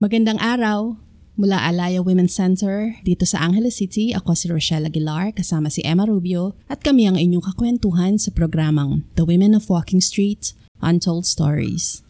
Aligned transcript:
Magandang 0.00 0.40
araw! 0.40 0.96
Mula 1.36 1.60
Alaya 1.60 2.00
Women's 2.00 2.32
Center 2.32 2.96
dito 3.04 3.28
sa 3.28 3.44
Angeles 3.44 3.84
City, 3.84 4.16
ako 4.16 4.32
si 4.32 4.48
Rochelle 4.48 4.88
Aguilar 4.88 5.36
kasama 5.36 5.68
si 5.68 5.84
Emma 5.84 6.08
Rubio 6.08 6.56
at 6.72 6.80
kami 6.80 7.04
ang 7.04 7.20
inyong 7.20 7.44
kakwentuhan 7.52 8.16
sa 8.16 8.32
programang 8.32 9.04
The 9.20 9.28
Women 9.28 9.52
of 9.52 9.68
Walking 9.68 10.00
Street 10.00 10.56
Untold 10.80 11.28
Stories. 11.28 12.00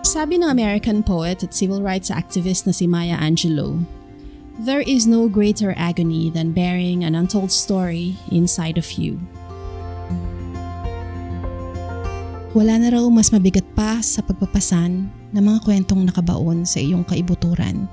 Sabi 0.00 0.40
ng 0.40 0.48
American 0.48 1.04
poet 1.04 1.44
at 1.44 1.52
civil 1.52 1.84
rights 1.84 2.08
activist 2.08 2.64
na 2.64 2.72
si 2.72 2.88
Maya 2.88 3.20
Angelou, 3.20 3.84
There 4.58 4.82
is 4.82 5.06
no 5.06 5.30
greater 5.30 5.70
agony 5.78 6.34
than 6.34 6.50
bearing 6.50 7.06
an 7.06 7.14
untold 7.14 7.54
story 7.54 8.18
inside 8.34 8.74
of 8.74 8.90
you. 8.98 9.22
Wala 12.58 12.82
na 12.82 12.90
raw 12.90 13.06
mas 13.06 13.30
mabigat 13.30 13.62
pa 13.78 14.02
sa 14.02 14.18
pagpapasan 14.18 15.06
ng 15.30 15.44
mga 15.46 15.62
kwentong 15.62 16.02
nakabaon 16.10 16.66
sa 16.66 16.82
iyong 16.82 17.06
kaibuturan. 17.06 17.86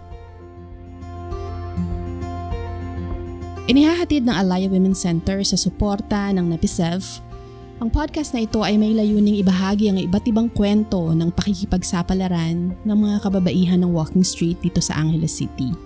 Inihahatid 3.69 4.25
ng 4.25 4.33
Alaya 4.33 4.65
Women's 4.65 5.05
Center 5.05 5.45
sa 5.45 5.61
suporta 5.61 6.33
ng 6.33 6.49
NAPISEV 6.49 7.21
ang 7.77 7.93
podcast 7.93 8.33
na 8.33 8.41
ito 8.41 8.65
ay 8.65 8.73
may 8.81 8.97
layuning 8.97 9.37
ibahagi 9.37 9.93
ang 9.93 10.01
iba't 10.01 10.25
ibang 10.25 10.49
kwento 10.49 11.13
ng 11.13 11.29
pakikipagsapalaran 11.29 12.73
ng 12.73 12.97
mga 12.97 13.21
kababaihan 13.21 13.85
ng 13.85 13.91
walking 13.93 14.25
street 14.25 14.57
dito 14.65 14.81
sa 14.81 14.97
Angeles 14.97 15.37
City. 15.37 15.84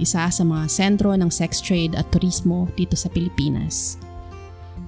Isa 0.00 0.32
sa 0.32 0.42
mga 0.42 0.66
sentro 0.66 1.12
ng 1.12 1.28
sex 1.28 1.60
trade 1.60 1.92
at 1.94 2.08
turismo 2.08 2.66
dito 2.74 2.96
sa 2.96 3.12
Pilipinas. 3.12 4.00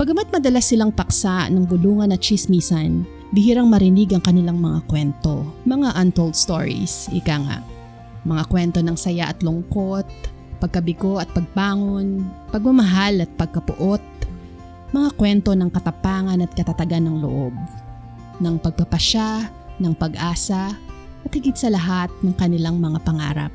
Pagamat 0.01 0.33
madalas 0.33 0.73
silang 0.73 0.89
paksa 0.89 1.53
ng 1.53 1.69
bulungan 1.69 2.17
at 2.17 2.25
chismisan, 2.25 3.05
bihirang 3.37 3.69
marinig 3.69 4.17
ang 4.17 4.25
kanilang 4.25 4.57
mga 4.57 4.89
kwento, 4.89 5.45
mga 5.69 5.93
untold 6.01 6.33
stories, 6.33 7.13
ika 7.13 7.37
nga. 7.45 7.59
Mga 8.25 8.43
kwento 8.49 8.79
ng 8.81 8.97
saya 8.97 9.29
at 9.29 9.45
lungkot, 9.45 10.09
pagkabigo 10.65 11.21
at 11.21 11.29
pagbangon, 11.37 12.25
pagmamahal 12.49 13.21
at 13.21 13.31
pagkapuot, 13.37 14.01
mga 14.97 15.11
kwento 15.17 15.53
ng 15.53 15.69
katapangan 15.69 16.41
at 16.41 16.53
katatagan 16.57 17.05
ng 17.05 17.17
loob, 17.21 17.53
ng 18.41 18.57
pagpapasya, 18.65 19.53
ng 19.77 19.93
pag-asa, 19.93 20.73
at 21.23 21.31
higit 21.31 21.57
sa 21.57 21.69
lahat 21.69 22.09
ng 22.25 22.33
kanilang 22.37 22.81
mga 22.81 22.99
pangarap. 23.05 23.53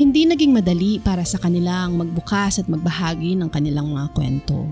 Hindi 0.00 0.24
naging 0.24 0.56
madali 0.56 0.96
para 0.96 1.28
sa 1.28 1.36
kanilang 1.36 2.00
magbukas 2.00 2.56
at 2.56 2.64
magbahagi 2.72 3.36
ng 3.36 3.52
kanilang 3.52 3.92
mga 3.92 4.08
kwento. 4.16 4.64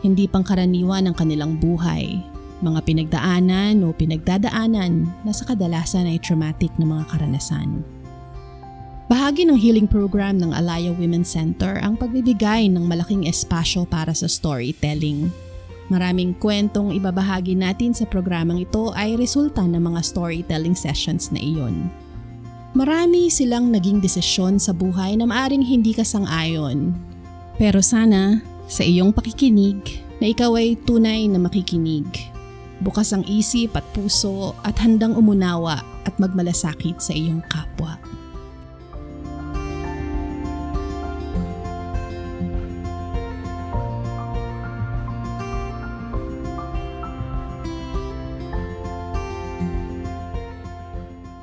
Hindi 0.00 0.24
pangkaraniwan 0.24 1.04
ang 1.04 1.12
kanilang 1.12 1.60
buhay, 1.60 2.16
mga 2.64 2.80
pinagdaanan 2.80 3.84
o 3.84 3.92
pinagdadaanan 3.92 5.04
na 5.20 5.32
sa 5.36 5.44
kadalasan 5.52 6.08
ay 6.08 6.16
traumatic 6.24 6.72
na 6.80 6.88
mga 6.88 7.04
karanasan. 7.12 7.84
Bahagi 9.12 9.44
ng 9.44 9.60
healing 9.60 9.84
program 9.84 10.40
ng 10.40 10.56
Alaya 10.56 10.96
Women's 10.96 11.28
Center 11.28 11.76
ang 11.84 12.00
pagbibigay 12.00 12.72
ng 12.72 12.88
malaking 12.88 13.28
espasyo 13.28 13.84
para 13.84 14.16
sa 14.16 14.24
storytelling. 14.24 15.28
Maraming 15.92 16.32
kwentong 16.40 16.96
ibabahagi 16.96 17.52
natin 17.52 17.92
sa 17.92 18.08
programang 18.08 18.64
ito 18.64 18.96
ay 18.96 19.12
resulta 19.12 19.60
ng 19.60 19.92
mga 19.92 20.00
storytelling 20.00 20.72
sessions 20.72 21.28
na 21.28 21.36
iyon. 21.36 22.07
Marami 22.76 23.32
silang 23.32 23.72
naging 23.72 24.04
desisyon 24.04 24.60
sa 24.60 24.76
buhay 24.76 25.16
na 25.16 25.24
maaring 25.24 25.64
hindi 25.64 25.96
ka 25.96 26.04
sang-ayon. 26.04 26.92
Pero 27.56 27.80
sana, 27.80 28.44
sa 28.68 28.84
iyong 28.84 29.08
pakikinig, 29.08 30.04
na 30.20 30.28
ikaw 30.28 30.52
ay 30.52 30.76
tunay 30.84 31.24
na 31.32 31.40
makikinig. 31.40 32.04
Bukas 32.84 33.16
ang 33.16 33.24
isip 33.24 33.72
at 33.72 33.88
puso 33.96 34.52
at 34.60 34.76
handang 34.84 35.16
umunawa 35.16 35.80
at 36.04 36.12
magmalasakit 36.20 37.00
sa 37.00 37.16
iyong 37.16 37.40
kapwa. 37.48 37.96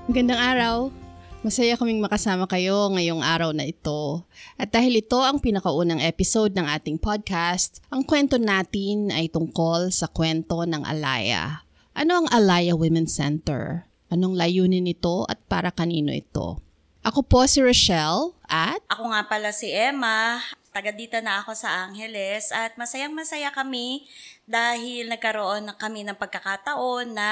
Magandang 0.05 0.39
araw. 0.39 1.04
Masaya 1.45 1.77
kaming 1.77 2.01
makasama 2.01 2.49
kayo 2.49 2.89
ngayong 2.89 3.21
araw 3.21 3.53
na 3.53 3.69
ito. 3.69 4.25
At 4.57 4.73
dahil 4.73 4.97
ito 4.97 5.21
ang 5.21 5.37
pinakaunang 5.37 6.01
episode 6.01 6.57
ng 6.57 6.65
ating 6.65 6.97
podcast, 6.97 7.85
ang 7.93 8.01
kwento 8.01 8.41
natin 8.41 9.13
ay 9.13 9.29
tungkol 9.29 9.93
sa 9.93 10.09
kwento 10.09 10.65
ng 10.65 10.81
Alaya. 10.81 11.61
Ano 11.93 12.25
ang 12.25 12.27
Alaya 12.33 12.73
Women's 12.73 13.13
Center? 13.13 13.85
Anong 14.09 14.33
layunin 14.33 14.89
nito 14.89 15.21
at 15.29 15.37
para 15.45 15.69
kanino 15.69 16.09
ito? 16.09 16.57
Ako 17.05 17.21
po 17.21 17.45
si 17.45 17.61
Rochelle 17.61 18.33
at... 18.49 18.81
Ako 18.89 19.05
nga 19.13 19.29
pala 19.29 19.53
si 19.53 19.69
Emma. 19.69 20.41
Taga 20.73 20.89
dito 20.97 21.21
na 21.21 21.45
ako 21.45 21.53
sa 21.53 21.85
Angeles 21.85 22.49
at 22.49 22.73
masayang 22.73 23.13
masaya 23.13 23.53
kami 23.53 24.01
dahil 24.49 25.13
nagkaroon 25.13 25.69
na 25.69 25.77
kami 25.77 26.01
ng 26.09 26.17
pagkakataon 26.17 27.13
na 27.13 27.31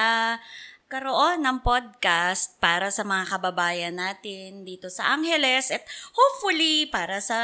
karoon 0.93 1.41
ng 1.41 1.65
podcast 1.65 2.61
para 2.61 2.93
sa 2.93 3.01
mga 3.01 3.25
kababayan 3.25 3.97
natin 3.97 4.61
dito 4.61 4.93
sa 4.93 5.17
Angeles 5.17 5.73
at 5.73 5.81
hopefully 6.13 6.85
para 6.85 7.17
sa 7.17 7.41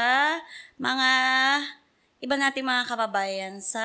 mga 0.78 1.10
iba 2.22 2.38
nating 2.38 2.62
mga 2.62 2.86
kababayan 2.86 3.58
sa 3.58 3.82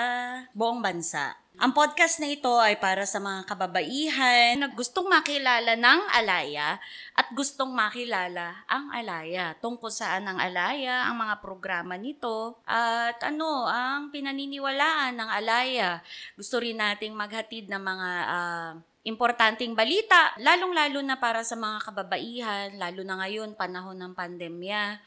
buong 0.54 0.86
bansa. 0.86 1.34
Ang 1.58 1.74
podcast 1.74 2.22
na 2.22 2.30
ito 2.30 2.54
ay 2.62 2.78
para 2.78 3.10
sa 3.10 3.18
mga 3.18 3.42
kababaihan 3.50 4.54
na 4.62 4.70
gustong 4.70 5.10
makilala 5.10 5.74
ng 5.74 6.02
alaya 6.14 6.78
at 7.18 7.26
gustong 7.34 7.74
makilala 7.74 8.70
ang 8.70 8.94
alaya. 8.94 9.58
Tungkol 9.66 9.90
saan 9.90 10.30
ang 10.30 10.38
alaya, 10.38 11.10
ang 11.10 11.18
mga 11.18 11.42
programa 11.42 11.98
nito, 11.98 12.62
at 12.70 13.18
ano 13.18 13.66
ang 13.66 14.14
pinaniniwalaan 14.14 15.18
ng 15.18 15.30
alaya. 15.32 16.06
Gusto 16.38 16.62
rin 16.62 16.78
nating 16.78 17.18
maghatid 17.18 17.66
ng 17.66 17.82
mga 17.82 18.10
uh, 18.30 18.72
importanteng 19.06 19.78
balita, 19.78 20.34
lalong-lalo 20.42 21.00
na 21.06 21.22
para 21.22 21.46
sa 21.46 21.54
mga 21.54 21.78
kababaihan, 21.86 22.70
lalo 22.76 23.06
na 23.06 23.22
ngayon, 23.22 23.54
panahon 23.54 23.96
ng 24.02 24.14
pandemya. 24.18 24.98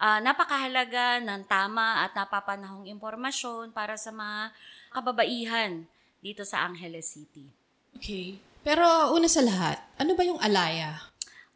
Uh, 0.00 0.22
napakahalaga 0.24 1.20
ng 1.20 1.44
tama 1.44 2.06
at 2.06 2.16
napapanahong 2.16 2.88
impormasyon 2.88 3.74
para 3.74 4.00
sa 4.00 4.14
mga 4.14 4.54
kababaihan 4.94 5.84
dito 6.24 6.46
sa 6.46 6.64
Angeles 6.64 7.10
City. 7.10 7.50
Okay. 7.98 8.40
Pero 8.64 9.12
una 9.12 9.28
sa 9.28 9.44
lahat, 9.44 9.76
ano 10.00 10.16
ba 10.16 10.22
yung 10.24 10.40
alaya? 10.40 11.10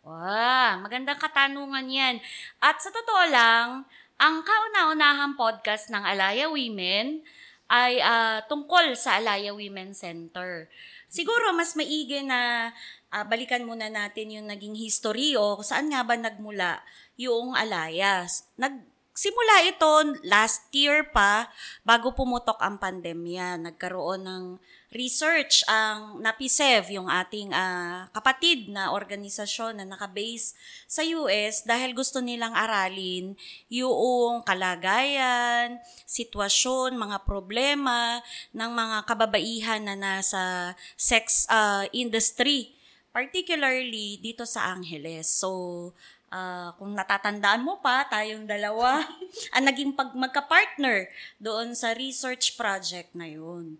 Wow, 0.04 0.84
magandang 0.84 1.16
katanungan 1.16 1.88
yan. 1.88 2.20
At 2.60 2.76
sa 2.82 2.92
totoo 2.92 3.24
lang, 3.32 3.88
ang 4.20 4.36
kauna-unahang 4.44 5.38
podcast 5.40 5.88
ng 5.88 6.04
Alaya 6.04 6.52
Women 6.52 7.24
ay 7.72 7.96
uh, 8.04 8.44
tungkol 8.44 8.92
sa 8.92 9.16
Alaya 9.16 9.56
Women 9.56 9.96
Center. 9.96 10.68
Siguro 11.14 11.54
mas 11.54 11.78
maigi 11.78 12.26
na 12.26 12.74
uh, 13.14 13.24
balikan 13.30 13.62
muna 13.62 13.86
natin 13.86 14.34
yung 14.34 14.50
naging 14.50 14.74
history 14.74 15.38
o 15.38 15.62
saan 15.62 15.86
nga 15.86 16.02
ba 16.02 16.18
nagmula 16.18 16.82
yung 17.14 17.54
alayas. 17.54 18.50
Nag 18.58 18.82
Simula 19.14 19.62
ito 19.62 20.18
last 20.26 20.74
year 20.74 21.06
pa 21.06 21.46
bago 21.86 22.10
pumutok 22.18 22.58
ang 22.58 22.82
pandemya. 22.82 23.62
Nagkaroon 23.62 24.26
ng 24.26 24.44
research 24.90 25.62
ang 25.70 26.18
NAPISEV, 26.18 26.98
yung 26.98 27.06
ating 27.06 27.54
uh, 27.54 28.10
kapatid 28.10 28.74
na 28.74 28.90
organisasyon 28.90 29.78
na 29.78 29.86
nakabase 29.86 30.58
sa 30.90 31.06
US 31.06 31.62
dahil 31.62 31.94
gusto 31.94 32.18
nilang 32.18 32.58
aralin 32.58 33.38
yung 33.70 34.42
kalagayan, 34.42 35.78
sitwasyon, 36.10 36.98
mga 36.98 37.22
problema 37.22 38.18
ng 38.50 38.70
mga 38.74 38.98
kababaihan 39.06 39.82
na 39.86 39.94
nasa 39.94 40.74
sex 40.98 41.46
uh, 41.46 41.86
industry 41.94 42.74
particularly 43.14 44.18
dito 44.18 44.42
sa 44.42 44.74
Angeles. 44.74 45.30
So, 45.30 45.94
uh, 46.34 46.68
kung 46.74 46.98
natatandaan 46.98 47.62
mo 47.62 47.78
pa, 47.78 48.02
tayong 48.10 48.44
dalawa 48.50 49.06
ang 49.54 49.64
naging 49.70 49.94
pag 49.94 50.10
magka-partner 50.12 51.06
doon 51.38 51.78
sa 51.78 51.94
research 51.94 52.58
project 52.58 53.14
na 53.14 53.30
yun. 53.30 53.78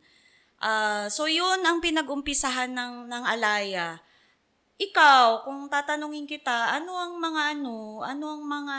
Uh, 0.62 1.10
so 1.10 1.26
yun 1.26 1.60
ang 1.66 1.82
pinag-umpisahan 1.82 2.70
ng, 2.70 3.10
ng 3.10 3.24
Alaya. 3.26 3.98
Ikaw, 4.78 5.46
kung 5.46 5.66
tatanungin 5.70 6.26
kita, 6.26 6.74
ano 6.74 6.94
ang 6.98 7.18
mga 7.18 7.58
ano, 7.58 8.02
ano 8.02 8.24
ang 8.38 8.42
mga 8.42 8.76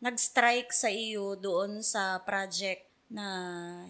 nag-strike 0.00 0.72
sa 0.72 0.88
iyo 0.88 1.36
doon 1.36 1.84
sa 1.84 2.24
project 2.24 2.88
na 3.10 3.26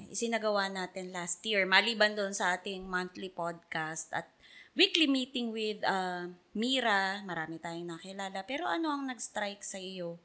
isinagawa 0.08 0.66
natin 0.73 1.12
last 1.12 1.44
year, 1.44 1.69
maliban 1.69 2.16
doon 2.16 2.32
sa 2.32 2.56
ating 2.56 2.88
monthly 2.88 3.28
podcast 3.31 4.11
at 4.16 4.26
weekly 4.75 5.06
meeting 5.06 5.50
with 5.50 5.82
uh, 5.82 6.31
Mira, 6.55 7.22
marami 7.22 7.58
tayong 7.58 7.87
nakilala. 7.87 8.43
Pero 8.46 8.67
ano 8.67 8.90
ang 8.90 9.06
nag-strike 9.06 9.62
sa 9.62 9.78
iyo 9.78 10.19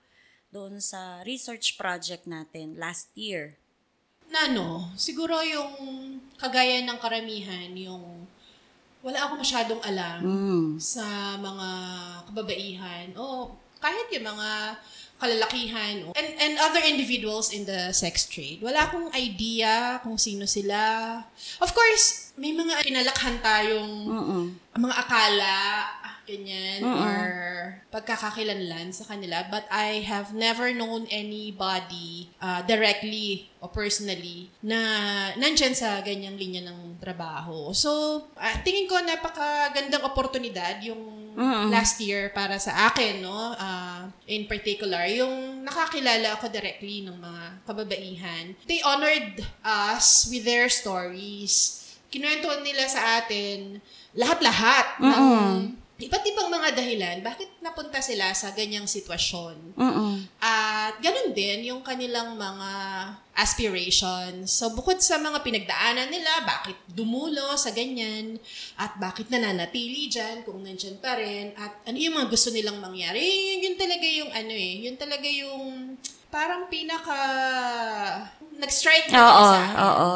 doon 0.49 0.79
sa 0.79 1.21
research 1.25 1.75
project 1.75 2.25
natin 2.25 2.77
last 2.79 3.11
year? 3.13 3.57
Na 4.31 4.49
ano, 4.49 4.89
siguro 4.97 5.37
yung 5.45 5.73
kagaya 6.39 6.81
ng 6.81 6.97
karamihan, 6.97 7.69
yung 7.77 8.25
wala 9.05 9.29
ako 9.29 9.37
masyadong 9.37 9.81
alam 9.85 10.19
Mm. 10.25 10.67
sa 10.81 11.37
mga 11.37 11.69
kababaihan 12.25 13.07
o 13.13 13.53
kahit 13.77 14.09
yung 14.09 14.25
mga 14.25 14.81
kalalakihan 15.15 16.11
and, 16.11 16.29
and 16.37 16.53
other 16.59 16.83
individuals 16.83 17.55
in 17.55 17.63
the 17.63 17.91
sex 17.95 18.27
trade. 18.27 18.59
Wala 18.59 18.87
akong 18.87 19.09
idea 19.15 19.99
kung 20.03 20.19
sino 20.19 20.43
sila. 20.43 21.23
Of 21.63 21.71
course, 21.71 22.35
may 22.35 22.51
mga 22.51 22.83
kinalakhan 22.83 23.39
tayong 23.39 23.93
Mm-mm. 24.11 24.43
mga 24.75 24.95
akala, 24.99 25.59
ganyan, 26.27 26.83
Mm-mm. 26.83 26.99
or 26.99 27.19
pagkakakilanlan 27.93 28.91
sa 28.91 29.07
kanila. 29.07 29.47
But 29.47 29.63
I 29.71 30.03
have 30.03 30.35
never 30.35 30.75
known 30.75 31.07
anybody 31.07 32.27
uh, 32.43 32.59
directly 32.67 33.47
o 33.63 33.71
personally 33.71 34.51
na 34.59 34.79
nandyan 35.39 35.71
sa 35.71 36.03
ganyang 36.03 36.35
linya 36.35 36.67
ng 36.67 36.99
trabaho. 36.99 37.71
So, 37.71 38.19
ah, 38.35 38.59
tingin 38.65 38.89
ko 38.91 38.99
napakagandang 38.99 40.03
oportunidad 40.03 40.83
yung 40.83 41.14
Mm-mm. 41.35 41.67
last 41.69 41.99
year 41.99 42.31
para 42.31 42.55
sa 42.57 42.89
akin, 42.89 43.21
no? 43.21 43.53
Ah, 43.59 44.07
in 44.25 44.47
particular, 44.47 45.03
yung 45.11 45.61
nakakilala 45.67 46.39
ako 46.39 46.47
directly 46.49 47.03
ng 47.03 47.19
mga 47.19 47.43
kababaihan. 47.67 48.45
They 48.65 48.79
honored 48.81 49.43
us 49.61 50.31
with 50.31 50.47
their 50.47 50.71
stories. 50.71 51.83
Kinuwento 52.07 52.47
nila 52.63 52.87
sa 52.87 53.19
atin 53.21 53.83
lahat-lahat 54.15 55.03
ng 55.03 55.23
iba't 55.95 56.27
ibang 56.27 56.51
mga 56.51 56.75
dahilan 56.75 57.17
bakit 57.23 57.47
napunta 57.63 58.03
sila 58.03 58.35
sa 58.35 58.51
ganyang 58.51 58.83
sitwasyon. 58.83 59.79
Mm-mm. 59.79 60.27
At 60.43 60.99
ganun 60.99 61.31
din 61.31 61.71
yung 61.71 61.79
kanilang 61.87 62.35
mga 62.35 62.71
aspirations. 63.35 64.51
So 64.51 64.75
bukod 64.75 64.99
sa 64.99 65.15
mga 65.15 65.39
pinagdaanan 65.39 66.11
nila, 66.11 66.43
bakit 66.43 66.75
dumulo 66.91 67.55
sa 67.55 67.71
ganyan, 67.71 68.35
at 68.75 68.95
bakit 68.99 69.31
nananatili 69.31 70.11
dyan 70.11 70.43
kung 70.43 70.63
nandyan 70.63 70.99
pa 70.99 71.15
rin, 71.15 71.55
at 71.55 71.79
ano 71.87 71.95
yung 71.95 72.15
mga 72.19 72.27
gusto 72.27 72.51
nilang 72.51 72.83
mangyari. 72.83 73.23
Yun, 73.55 73.71
yun 73.71 73.75
talaga 73.79 74.07
yung 74.07 74.31
ano 74.35 74.53
eh, 74.55 74.73
yun 74.87 74.95
talaga 74.99 75.27
yung 75.27 75.95
parang 76.27 76.67
pinaka 76.67 77.19
nag-strike 78.59 79.11
na 79.11 79.19
Oo, 79.19 79.43
sa 79.47 79.59
akin. 79.59 79.75
oo. 79.79 80.11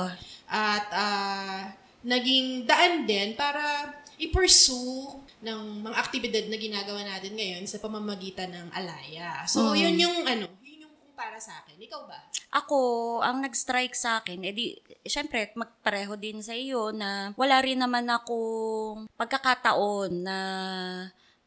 At 0.50 0.88
ah, 0.92 1.60
naging 2.04 2.68
daan 2.68 3.04
din 3.08 3.36
para 3.36 3.96
i-pursue 4.20 5.19
ng 5.40 5.88
mga 5.88 5.96
aktibidad 5.96 6.46
na 6.52 6.58
ginagawa 6.60 7.02
natin 7.04 7.36
ngayon 7.36 7.64
sa 7.64 7.80
pamamagitan 7.80 8.52
ng 8.52 8.68
Alaya. 8.76 9.48
So, 9.48 9.72
Mm. 9.72 9.78
yun 9.80 9.96
yung 10.00 10.18
ano, 10.28 10.46
yun 10.60 10.84
yung 10.84 10.94
para 11.16 11.40
sa 11.40 11.64
akin. 11.64 11.80
Ikaw 11.80 12.02
ba? 12.08 12.20
Ako, 12.50 12.80
ang 13.22 13.44
nag-strike 13.44 13.94
sa 13.94 14.20
akin, 14.20 14.42
edi, 14.42 14.76
syempre, 15.06 15.52
magpareho 15.56 16.16
din 16.16 16.40
sa 16.42 16.52
iyo 16.52 16.92
na 16.92 17.32
wala 17.36 17.60
rin 17.62 17.80
naman 17.80 18.08
akong 18.10 19.08
pagkakataon 19.16 20.12
na 20.24 20.38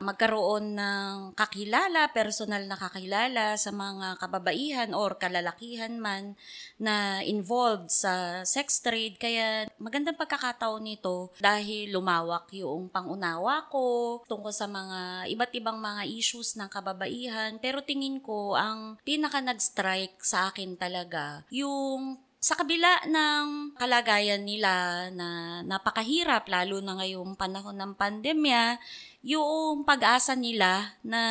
magkaroon 0.03 0.77
ng 0.77 1.15
kakilala, 1.39 2.11
personal 2.11 2.67
na 2.67 2.77
kakilala 2.77 3.55
sa 3.57 3.71
mga 3.71 4.19
kababaihan 4.19 4.91
or 4.93 5.17
kalalakihan 5.17 5.97
man 5.97 6.35
na 6.77 7.23
involved 7.23 7.89
sa 7.89 8.43
sex 8.43 8.83
trade. 8.83 9.17
Kaya 9.17 9.71
magandang 9.79 10.19
pagkakataon 10.19 10.83
nito 10.83 11.31
dahil 11.39 11.95
lumawak 11.95 12.51
yung 12.53 12.91
pangunawa 12.91 13.71
ko 13.71 14.21
tungkol 14.27 14.53
sa 14.53 14.67
mga 14.67 15.31
iba't 15.31 15.53
ibang 15.55 15.79
mga 15.79 16.03
issues 16.11 16.59
ng 16.59 16.69
kababaihan. 16.69 17.57
Pero 17.63 17.81
tingin 17.87 18.19
ko 18.19 18.59
ang 18.59 18.99
pinaka 19.07 19.39
nag-strike 19.39 20.19
sa 20.21 20.51
akin 20.51 20.75
talaga 20.75 21.47
yung 21.49 22.19
sa 22.43 22.59
kabila 22.59 23.07
ng 23.07 23.79
kalagayan 23.79 24.43
nila 24.43 25.07
na 25.15 25.63
napakahirap 25.63 26.51
lalo 26.51 26.83
na 26.83 26.99
ngayong 26.99 27.39
panahon 27.39 27.79
ng 27.79 27.95
pandemya, 27.95 28.83
yung 29.23 29.87
pag-asa 29.87 30.35
nila 30.35 30.99
na 31.07 31.23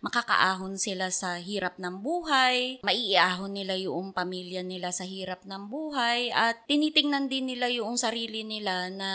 makakaahon 0.00 0.80
sila 0.80 1.12
sa 1.12 1.36
hirap 1.36 1.76
ng 1.76 2.00
buhay, 2.00 2.80
maiiahon 2.80 3.52
nila 3.52 3.76
yung 3.76 4.16
pamilya 4.16 4.64
nila 4.64 4.88
sa 4.96 5.04
hirap 5.04 5.44
ng 5.44 5.68
buhay, 5.68 6.32
at 6.32 6.64
tinitingnan 6.64 7.28
din 7.28 7.52
nila 7.52 7.68
yung 7.68 8.00
sarili 8.00 8.40
nila 8.40 8.88
na 8.88 9.10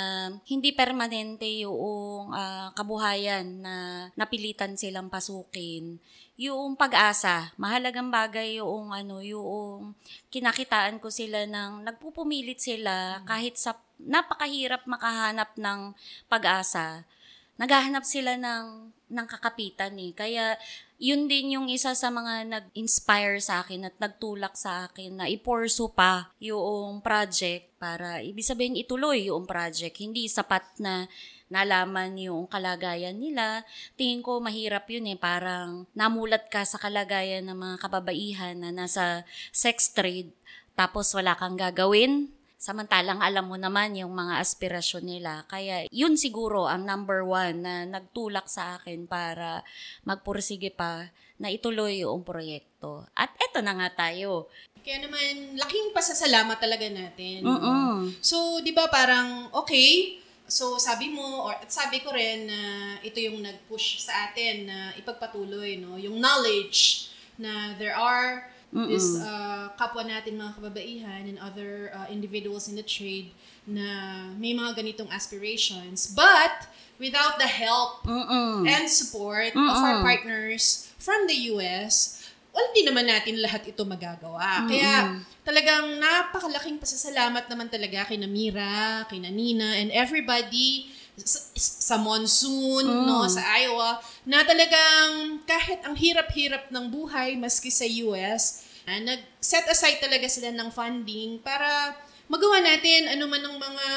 hindi 0.45 0.77
permanente 0.77 1.49
yung 1.65 2.29
ah, 2.29 2.69
kabuhayan 2.77 3.65
na 3.65 3.75
napilitan 4.13 4.77
silang 4.77 5.09
pasukin. 5.09 5.97
Yung 6.35 6.75
pag-asa, 6.75 7.55
mahalagang 7.55 8.11
bagay 8.11 8.59
yung 8.59 8.91
ano, 8.91 9.23
yung 9.23 9.95
kinakitaan 10.27 10.99
ko 10.99 11.07
sila 11.07 11.47
ng 11.47 11.87
nagpupumilit 11.87 12.59
sila 12.59 13.23
kahit 13.23 13.55
sa 13.55 13.79
napakahirap 13.95 14.83
makahanap 14.83 15.55
ng 15.55 15.95
pag-asa 16.27 17.07
naghahanap 17.55 18.03
sila 18.03 18.35
ng, 18.35 18.91
ng 19.11 19.27
kakapitan 19.27 19.95
eh. 19.95 20.11
Kaya, 20.11 20.59
yun 20.99 21.27
din 21.27 21.55
yung 21.59 21.67
isa 21.71 21.95
sa 21.95 22.11
mga 22.11 22.47
nag-inspire 22.47 23.39
sa 23.39 23.63
akin 23.63 23.87
at 23.87 23.95
nagtulak 23.99 24.55
sa 24.59 24.87
akin 24.87 25.23
na 25.23 25.25
ipursu 25.27 25.91
pa 25.91 26.31
yung 26.39 26.99
project 26.99 27.71
para, 27.79 28.19
ibig 28.19 28.47
sabihin, 28.47 28.79
ituloy 28.79 29.31
yung 29.31 29.47
project. 29.47 29.95
Hindi 29.99 30.27
sapat 30.27 30.79
na 30.83 31.07
nalaman 31.51 32.17
yung 32.17 32.49
kalagayan 32.49 33.17
nila. 33.17 33.65
Tingin 33.95 34.25
ko 34.25 34.41
mahirap 34.41 34.89
yun 34.89 35.09
eh. 35.09 35.19
Parang 35.19 35.85
namulat 35.93 36.49
ka 36.49 36.65
sa 36.65 36.81
kalagayan 36.81 37.45
ng 37.49 37.57
mga 37.57 37.75
kababaihan 37.85 38.55
na 38.57 38.73
nasa 38.73 39.27
sex 39.53 39.93
trade 39.93 40.33
tapos 40.75 41.15
wala 41.15 41.39
kang 41.39 41.55
gagawin 41.55 42.35
Samantalang 42.65 43.21
alam 43.21 43.45
mo 43.45 43.61
naman 43.61 43.93
yung 43.93 44.09
mga 44.17 44.41
aspirasyon 44.41 45.05
nila. 45.05 45.45
Kaya 45.45 45.85
yun 45.93 46.17
siguro 46.17 46.65
ang 46.65 46.81
number 46.81 47.21
one 47.21 47.61
na 47.61 47.85
nagtulak 47.85 48.49
sa 48.49 48.81
akin 48.81 49.05
para 49.05 49.61
magpursige 50.01 50.73
pa 50.73 51.13
na 51.37 51.53
ituloy 51.53 52.01
yung 52.01 52.25
proyekto. 52.25 53.05
At 53.13 53.37
eto 53.37 53.61
na 53.61 53.77
nga 53.77 54.09
tayo. 54.09 54.49
Kaya 54.81 54.97
naman, 54.97 55.61
laking 55.61 55.93
pasasalamat 55.93 56.57
talaga 56.57 56.89
natin. 56.89 57.45
Mm-mm. 57.45 58.17
So, 58.25 58.57
di 58.65 58.73
ba 58.73 58.89
parang, 58.89 59.53
okay, 59.53 60.17
so 60.47 60.77
sabi 60.77 61.09
mo, 61.11 61.49
or 61.49 61.53
at 61.57 61.69
sabi 61.69 61.99
ko 62.01 62.13
rin 62.13 62.47
na 62.47 62.59
ito 63.01 63.17
yung 63.21 63.41
nag-push 63.41 64.01
sa 64.05 64.29
atin 64.29 64.69
na 64.69 64.77
ipagpatuloy, 64.97 65.81
no? 65.81 65.97
Yung 65.97 66.21
knowledge 66.21 67.09
na 67.35 67.75
there 67.77 67.95
are 67.97 68.47
this 68.75 69.15
uh, 69.23 69.71
kapwa 69.79 70.03
natin 70.03 70.35
mga 70.35 70.59
kababaihan 70.59 71.23
and 71.31 71.39
other 71.39 71.95
uh, 71.95 72.11
individuals 72.11 72.67
in 72.67 72.75
the 72.75 72.83
trade 72.83 73.31
na 73.63 74.27
may 74.35 74.51
mga 74.51 74.75
ganitong 74.75 75.07
aspirations. 75.15 76.11
But, 76.11 76.67
without 76.99 77.39
the 77.39 77.47
help 77.47 78.03
Mm-mm. 78.03 78.67
and 78.67 78.89
support 78.89 79.51
of 79.55 79.75
our 79.83 80.01
partners 80.01 80.91
from 80.99 81.27
the 81.27 81.35
US, 81.55 82.23
well, 82.55 82.63
hindi 82.71 82.87
naman 82.87 83.07
natin 83.07 83.39
lahat 83.43 83.67
ito 83.67 83.83
magagawa. 83.83 84.63
Kaya 84.67 85.19
talagang 85.45 86.01
napakalaking 86.01 86.81
pasasalamat 86.81 87.45
naman 87.45 87.69
talaga 87.69 88.09
kay 88.09 88.17
Namira, 88.17 89.05
kay 89.05 89.21
Nanina, 89.21 89.77
and 89.77 89.93
everybody 89.93 90.89
sa, 91.15 91.39
sa 91.55 91.95
monsoon, 92.01 92.83
no, 92.83 93.23
sa 93.29 93.45
Iowa, 93.61 94.01
na 94.25 94.43
talagang 94.43 95.39
kahit 95.45 95.85
ang 95.85 95.95
hirap-hirap 95.95 96.73
ng 96.73 96.85
buhay 96.91 97.37
maski 97.37 97.69
sa 97.71 97.85
US, 98.09 98.65
ah, 98.89 98.99
nag-set 98.99 99.69
aside 99.69 100.01
talaga 100.01 100.25
sila 100.27 100.49
ng 100.51 100.69
funding 100.73 101.39
para 101.39 101.93
magawa 102.25 102.57
natin 102.59 103.05
ano 103.13 103.29
man 103.29 103.45
ang 103.45 103.55
mga 103.61 103.87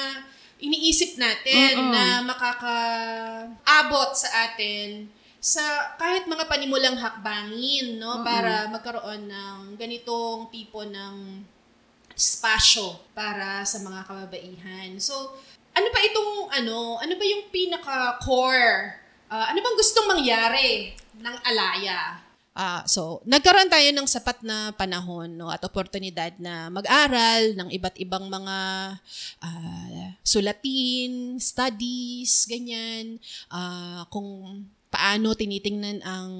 iniisip 0.60 1.16
natin 1.16 1.80
na 1.94 2.20
makakaabot 2.28 4.10
sa 4.12 4.52
atin 4.52 5.08
sa 5.38 5.94
kahit 5.94 6.26
mga 6.26 6.50
panimulang 6.50 6.98
hakbangin 6.98 8.02
no 8.02 8.26
para 8.26 8.66
magkaroon 8.74 9.30
ng 9.30 9.78
ganitong 9.78 10.50
tipo 10.50 10.82
ng 10.82 11.46
espasyo 12.18 12.98
para 13.14 13.62
sa 13.62 13.78
mga 13.78 14.02
kababaihan. 14.02 14.90
So, 14.98 15.38
ano 15.70 15.86
ba 15.94 16.00
itong 16.02 16.32
ano, 16.50 16.98
ano 16.98 17.14
ba 17.14 17.24
yung 17.24 17.46
pinaka 17.54 18.18
core? 18.18 19.06
ano 19.28 19.60
bang 19.60 19.76
gustong 19.78 20.08
mangyari 20.08 20.96
ng 21.20 21.36
Alaya? 21.46 22.24
Ah, 22.58 22.82
so 22.90 23.22
nagkaroon 23.22 23.70
tayo 23.70 23.86
ng 23.94 24.08
sapat 24.10 24.42
na 24.42 24.74
panahon 24.74 25.30
no 25.30 25.46
at 25.46 25.62
oportunidad 25.62 26.34
na 26.42 26.66
mag-aral 26.66 27.54
ng 27.54 27.70
iba't 27.70 27.94
ibang 28.02 28.26
mga 28.26 28.56
ah, 29.38 30.10
sulatin, 30.26 31.38
studies, 31.38 32.50
ganyan, 32.50 33.22
ah, 33.46 34.02
kung 34.10 34.66
paano 34.88 35.36
tinitingnan 35.36 36.04
ang 36.04 36.30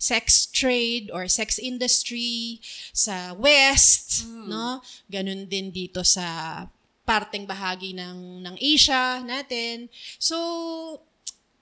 sex 0.00 0.48
trade 0.48 1.12
or 1.12 1.28
sex 1.28 1.60
industry 1.60 2.56
sa 2.96 3.36
West, 3.36 4.24
no? 4.48 4.80
Ganun 5.12 5.44
din 5.44 5.68
dito 5.68 6.00
sa 6.00 6.64
parteng 7.04 7.44
bahagi 7.44 7.92
ng 7.92 8.40
ng 8.40 8.56
Asia 8.56 9.20
natin. 9.20 9.92
So 10.16 10.36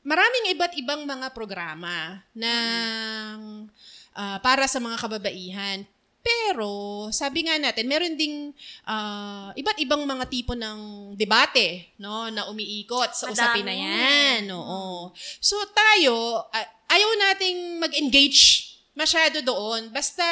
maraming 0.07 0.55
iba't 0.55 0.79
ibang 0.79 1.03
mga 1.03 1.35
programa 1.35 2.23
ng 2.37 3.67
ah, 4.15 4.39
para 4.39 4.71
sa 4.71 4.79
mga 4.79 4.97
kababaihan. 5.03 5.83
Pero, 6.19 7.09
sabi 7.15 7.47
nga 7.47 7.57
natin, 7.57 7.89
meron 7.89 8.19
ding 8.19 8.53
ah, 8.85 9.55
iba't 9.55 9.79
ibang 9.81 10.03
mga 10.05 10.27
tipo 10.29 10.53
ng 10.53 11.13
debate 11.15 11.95
no, 11.97 12.29
na 12.29 12.51
umiikot 12.51 13.15
sa 13.15 13.31
usapin 13.33 13.65
na 13.65 13.73
Madami. 13.73 13.87
yan. 13.87 14.43
Oo. 14.53 15.15
So, 15.41 15.57
tayo, 15.73 16.45
ah, 16.53 16.69
ayaw 16.91 17.11
nating 17.17 17.81
mag-engage 17.81 18.69
masyado 18.99 19.39
doon. 19.47 19.95
Basta, 19.95 20.27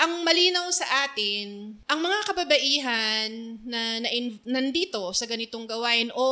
ang 0.00 0.24
malinaw 0.24 0.64
sa 0.72 1.04
atin, 1.04 1.76
ang 1.84 2.00
mga 2.00 2.18
kababaihan 2.24 3.28
na, 3.68 4.00
na 4.00 4.08
nandito 4.48 5.12
sa 5.12 5.28
ganitong 5.28 5.68
gawain 5.68 6.08
o 6.16 6.24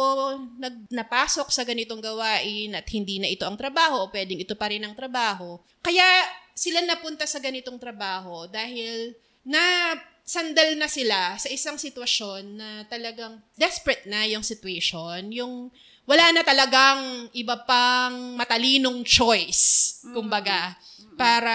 nag, 0.56 0.88
napasok 0.88 1.52
sa 1.52 1.68
ganitong 1.68 2.00
gawain 2.00 2.72
at 2.72 2.88
hindi 2.88 3.20
na 3.20 3.28
ito 3.28 3.44
ang 3.44 3.60
trabaho 3.60 4.08
o 4.08 4.10
pwedeng 4.10 4.40
ito 4.40 4.56
pa 4.56 4.72
rin 4.72 4.88
ang 4.88 4.96
trabaho. 4.96 5.60
Kaya 5.84 6.06
sila 6.56 6.80
napunta 6.80 7.28
sa 7.28 7.36
ganitong 7.36 7.76
trabaho 7.76 8.48
dahil 8.48 9.12
na 9.44 9.92
sandal 10.26 10.74
na 10.74 10.88
sila 10.88 11.36
sa 11.36 11.46
isang 11.52 11.76
sitwasyon 11.76 12.42
na 12.56 12.68
talagang 12.88 13.38
desperate 13.54 14.08
na 14.08 14.24
yung 14.26 14.42
situation, 14.42 15.28
yung 15.30 15.70
wala 16.08 16.32
na 16.32 16.42
talagang 16.42 17.30
iba 17.36 17.60
pang 17.62 18.34
matalinong 18.34 19.04
choice, 19.04 20.00
kumbaga, 20.10 20.74
para 21.14 21.54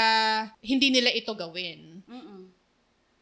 hindi 0.63 0.93
nila 0.93 1.11
ito 1.11 1.33
gawin. 1.33 1.99
Mm-mm. 2.05 2.47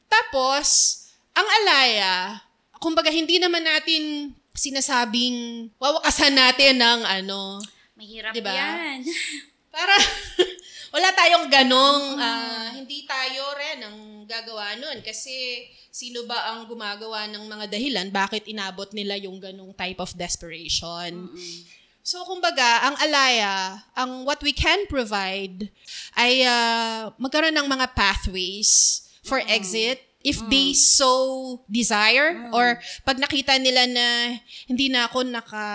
Tapos, 0.10 1.00
ang 1.34 1.48
alaya, 1.64 2.44
kumbaga 2.78 3.10
hindi 3.10 3.40
naman 3.40 3.64
natin 3.64 4.34
sinasabing 4.54 5.70
wawakasan 5.80 6.36
natin 6.36 6.76
ng 6.78 7.00
ano, 7.08 7.64
Mahirap 8.00 8.32
Diba? 8.32 8.56
yan. 8.56 9.04
para 9.76 9.92
wala 10.90 11.10
tayong 11.14 11.48
ganong, 11.50 12.18
ah, 12.18 12.70
hindi 12.74 13.06
tayo 13.06 13.44
rin 13.58 13.80
ang 13.86 13.98
gagawa 14.26 14.78
nun. 14.78 15.02
Kasi 15.06 15.66
sino 15.90 16.26
ba 16.30 16.54
ang 16.54 16.70
gumagawa 16.70 17.26
ng 17.30 17.50
mga 17.50 17.66
dahilan 17.70 18.08
bakit 18.14 18.46
inabot 18.46 18.90
nila 18.94 19.18
yung 19.18 19.38
ganong 19.42 19.74
type 19.74 20.02
of 20.02 20.14
desperation? 20.18 21.30
Mm-mm. 21.30 21.58
So, 22.00 22.26
kumbaga, 22.26 22.90
ang 22.90 22.96
alaya, 23.06 23.86
ang 23.94 24.26
what 24.26 24.42
we 24.42 24.50
can 24.50 24.90
provide 24.90 25.70
ay 26.18 26.42
ah, 26.42 27.14
magkaroon 27.22 27.54
ng 27.54 27.68
mga 27.70 27.94
pathways 27.94 29.06
for 29.22 29.44
exit 29.46 30.02
if 30.20 30.42
they 30.52 30.76
so 30.76 31.64
desire 31.72 32.52
or 32.52 32.76
pag 33.08 33.16
nakita 33.16 33.56
nila 33.56 33.88
na 33.88 34.36
hindi 34.68 34.92
na 34.92 35.08
ako 35.08 35.24
naka 35.24 35.68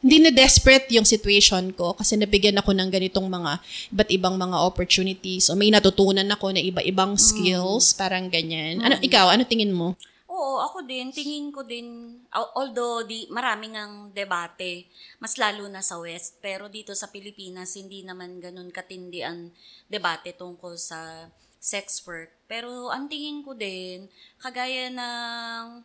hindi 0.00 0.16
na 0.24 0.32
desperate 0.32 0.88
yung 0.96 1.04
situation 1.04 1.76
ko 1.76 1.92
kasi 1.92 2.16
nabigyan 2.16 2.56
ako 2.56 2.72
ng 2.72 2.88
ganitong 2.88 3.28
mga 3.28 3.60
iba't 3.92 4.10
ibang 4.10 4.36
mga 4.40 4.56
opportunities 4.64 5.52
o 5.52 5.56
may 5.56 5.68
natutunan 5.68 6.24
ako 6.32 6.56
na 6.56 6.60
iba-ibang 6.64 7.20
skills, 7.20 7.92
parang 7.92 8.32
ganyan. 8.32 8.80
Ano 8.80 8.96
ikaw, 9.00 9.28
ano 9.28 9.44
tingin 9.44 9.76
mo? 9.76 9.92
Oo, 10.30 10.56
ako 10.64 10.88
din, 10.88 11.12
tingin 11.12 11.52
ko 11.52 11.60
din, 11.60 12.16
al- 12.32 12.48
although 12.56 13.04
di, 13.04 13.28
maraming 13.28 13.76
ang 13.76 14.08
debate, 14.08 14.88
mas 15.20 15.36
lalo 15.36 15.68
na 15.68 15.84
sa 15.84 16.00
West, 16.00 16.40
pero 16.40 16.72
dito 16.72 16.96
sa 16.96 17.12
Pilipinas, 17.12 17.76
hindi 17.76 18.00
naman 18.00 18.40
ganun 18.40 18.72
katindi 18.72 19.20
ang 19.20 19.52
debate 19.92 20.32
tungkol 20.32 20.80
sa 20.80 21.28
sex 21.60 22.00
work. 22.08 22.32
Pero 22.48 22.88
ang 22.88 23.04
tingin 23.04 23.44
ko 23.44 23.52
din, 23.52 24.08
kagaya 24.40 24.88
ng 24.88 25.84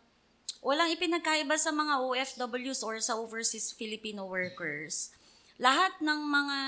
walang 0.64 0.92
ipinagkaiba 0.92 1.56
sa 1.60 1.72
mga 1.72 2.00
OFWs 2.00 2.80
or 2.86 3.00
sa 3.00 3.16
overseas 3.16 3.72
Filipino 3.72 4.28
workers. 4.28 5.16
Lahat 5.56 5.96
ng 6.04 6.20
mga 6.20 6.58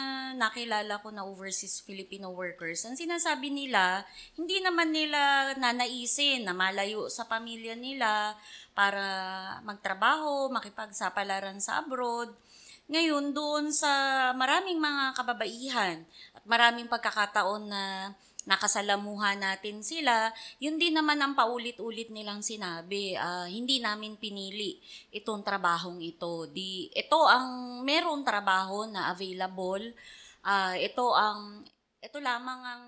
nakilala 0.40 0.96
ko 1.04 1.12
na 1.12 1.20
overseas 1.28 1.84
Filipino 1.84 2.32
workers, 2.32 2.88
ang 2.88 2.96
sinasabi 2.96 3.52
nila, 3.52 4.00
hindi 4.40 4.64
naman 4.64 4.96
nila 4.96 5.52
nanaisin 5.60 6.48
na 6.48 6.56
malayo 6.56 7.12
sa 7.12 7.28
pamilya 7.28 7.76
nila 7.76 8.32
para 8.72 9.04
magtrabaho, 9.68 10.48
makipagsapalaran 10.48 11.60
sa 11.60 11.84
abroad. 11.84 12.32
Ngayon, 12.88 13.36
doon 13.36 13.68
sa 13.76 13.92
maraming 14.32 14.80
mga 14.80 15.20
kababaihan 15.20 16.00
at 16.32 16.42
maraming 16.48 16.88
pagkakataon 16.88 17.68
na 17.68 18.16
nakasalamuhan 18.48 19.36
natin 19.36 19.84
sila, 19.84 20.32
yun 20.56 20.80
din 20.80 20.96
naman 20.96 21.20
ang 21.20 21.36
paulit-ulit 21.36 22.08
nilang 22.08 22.40
sinabi. 22.40 23.12
ah, 23.12 23.44
hindi 23.44 23.78
namin 23.84 24.16
pinili 24.16 24.80
itong 25.12 25.44
trabahong 25.44 26.00
ito. 26.00 26.48
Di, 26.48 26.88
ito 26.88 27.20
ang 27.28 27.80
merong 27.84 28.24
trabaho 28.24 28.88
na 28.88 29.12
available. 29.12 29.92
Ah, 30.40 30.72
ito 30.80 31.12
ang 31.12 31.60
ito 32.00 32.18
lamang 32.22 32.60
ang 32.64 32.84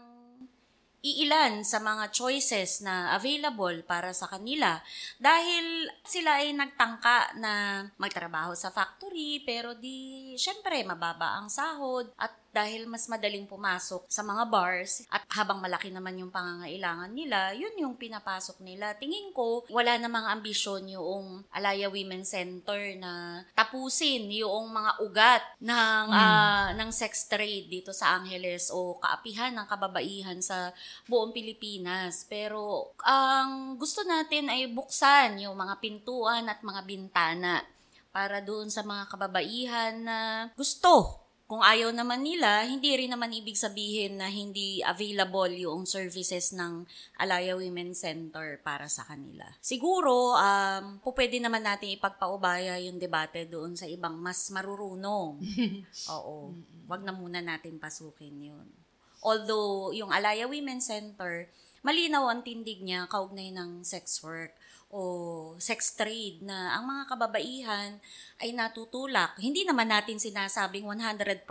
iilan 1.01 1.65
sa 1.65 1.81
mga 1.81 2.13
choices 2.13 2.85
na 2.85 3.17
available 3.17 3.81
para 3.89 4.13
sa 4.13 4.29
kanila 4.29 4.85
dahil 5.17 5.89
sila 6.05 6.45
ay 6.45 6.53
nagtangka 6.53 7.41
na 7.41 7.85
magtrabaho 7.97 8.53
sa 8.53 8.69
factory 8.69 9.41
pero 9.49 9.73
di 9.73 10.33
syempre 10.37 10.85
mababa 10.85 11.41
ang 11.41 11.49
sahod 11.49 12.05
at 12.21 12.40
dahil 12.51 12.91
mas 12.91 13.07
madaling 13.07 13.47
pumasok 13.47 14.07
sa 14.11 14.27
mga 14.27 14.51
bars 14.51 15.07
at 15.11 15.23
habang 15.31 15.63
malaki 15.63 15.95
naman 15.95 16.19
yung 16.19 16.35
pangangailangan 16.35 17.11
nila, 17.15 17.55
yun 17.55 17.73
yung 17.79 17.95
pinapasok 17.95 18.59
nila. 18.63 18.95
Tingin 18.99 19.31
ko, 19.31 19.63
wala 19.71 19.95
namang 19.97 20.27
ambisyon 20.27 20.91
yung 20.91 21.47
Alaya 21.55 21.87
Women's 21.87 22.35
Center 22.35 22.99
na 22.99 23.43
tapusin 23.55 24.31
yung 24.35 24.71
mga 24.75 24.93
ugat 25.03 25.43
ng, 25.63 26.07
ah, 26.11 26.71
ng 26.75 26.91
sex 26.91 27.31
trade 27.31 27.71
dito 27.71 27.95
sa 27.95 28.19
Angeles 28.19 28.75
o 28.75 28.99
kaapihan 28.99 29.55
ng 29.55 29.67
kababaihan 29.71 30.39
sa 30.43 30.75
buong 31.07 31.31
Pilipinas. 31.31 32.27
Pero 32.27 32.93
ang 33.07 33.79
gusto 33.79 34.03
natin 34.03 34.51
ay 34.51 34.67
buksan 34.71 35.39
yung 35.43 35.55
mga 35.55 35.79
pintuan 35.79 36.51
at 36.51 36.63
mga 36.67 36.83
bintana 36.83 37.63
para 38.11 38.43
doon 38.43 38.67
sa 38.67 38.83
mga 38.83 39.07
kababaihan 39.07 39.95
na 40.03 40.19
gusto 40.59 41.23
kung 41.51 41.67
ayaw 41.67 41.91
naman 41.91 42.23
nila, 42.23 42.63
hindi 42.63 42.95
rin 42.95 43.11
naman 43.11 43.35
ibig 43.35 43.59
sabihin 43.59 44.23
na 44.23 44.31
hindi 44.31 44.87
available 44.87 45.51
yung 45.51 45.83
services 45.83 46.55
ng 46.55 46.87
Alaya 47.19 47.59
Women 47.59 47.91
Center 47.91 48.63
para 48.63 48.87
sa 48.87 49.03
kanila. 49.03 49.51
Siguro, 49.59 50.39
um, 50.39 51.03
po 51.03 51.11
pwede 51.11 51.43
naman 51.43 51.67
natin 51.67 51.99
ipagpaubaya 51.99 52.79
yung 52.79 53.03
debate 53.03 53.51
doon 53.51 53.75
sa 53.75 53.91
ibang 53.91 54.15
mas 54.23 54.47
marurunong. 54.55 55.43
Oo. 56.15 56.55
Wag 56.87 57.03
na 57.03 57.11
muna 57.11 57.43
natin 57.43 57.83
pasukin 57.83 58.55
yun. 58.55 58.71
Although, 59.19 59.91
yung 59.91 60.15
Alaya 60.15 60.47
Women 60.47 60.79
Center, 60.79 61.51
malinaw 61.83 62.31
ang 62.31 62.47
tindig 62.47 62.79
niya 62.79 63.11
kaugnay 63.11 63.51
ng 63.51 63.83
sex 63.83 64.23
work 64.23 64.55
o 64.91 65.55
sex 65.63 65.95
trade 65.95 66.43
na 66.43 66.75
ang 66.75 66.83
mga 66.83 67.15
kababaihan 67.15 68.03
ay 68.43 68.51
natutulak. 68.51 69.39
Hindi 69.39 69.63
naman 69.63 69.87
natin 69.87 70.19
sinasabing 70.19 70.83
100% 70.83 71.47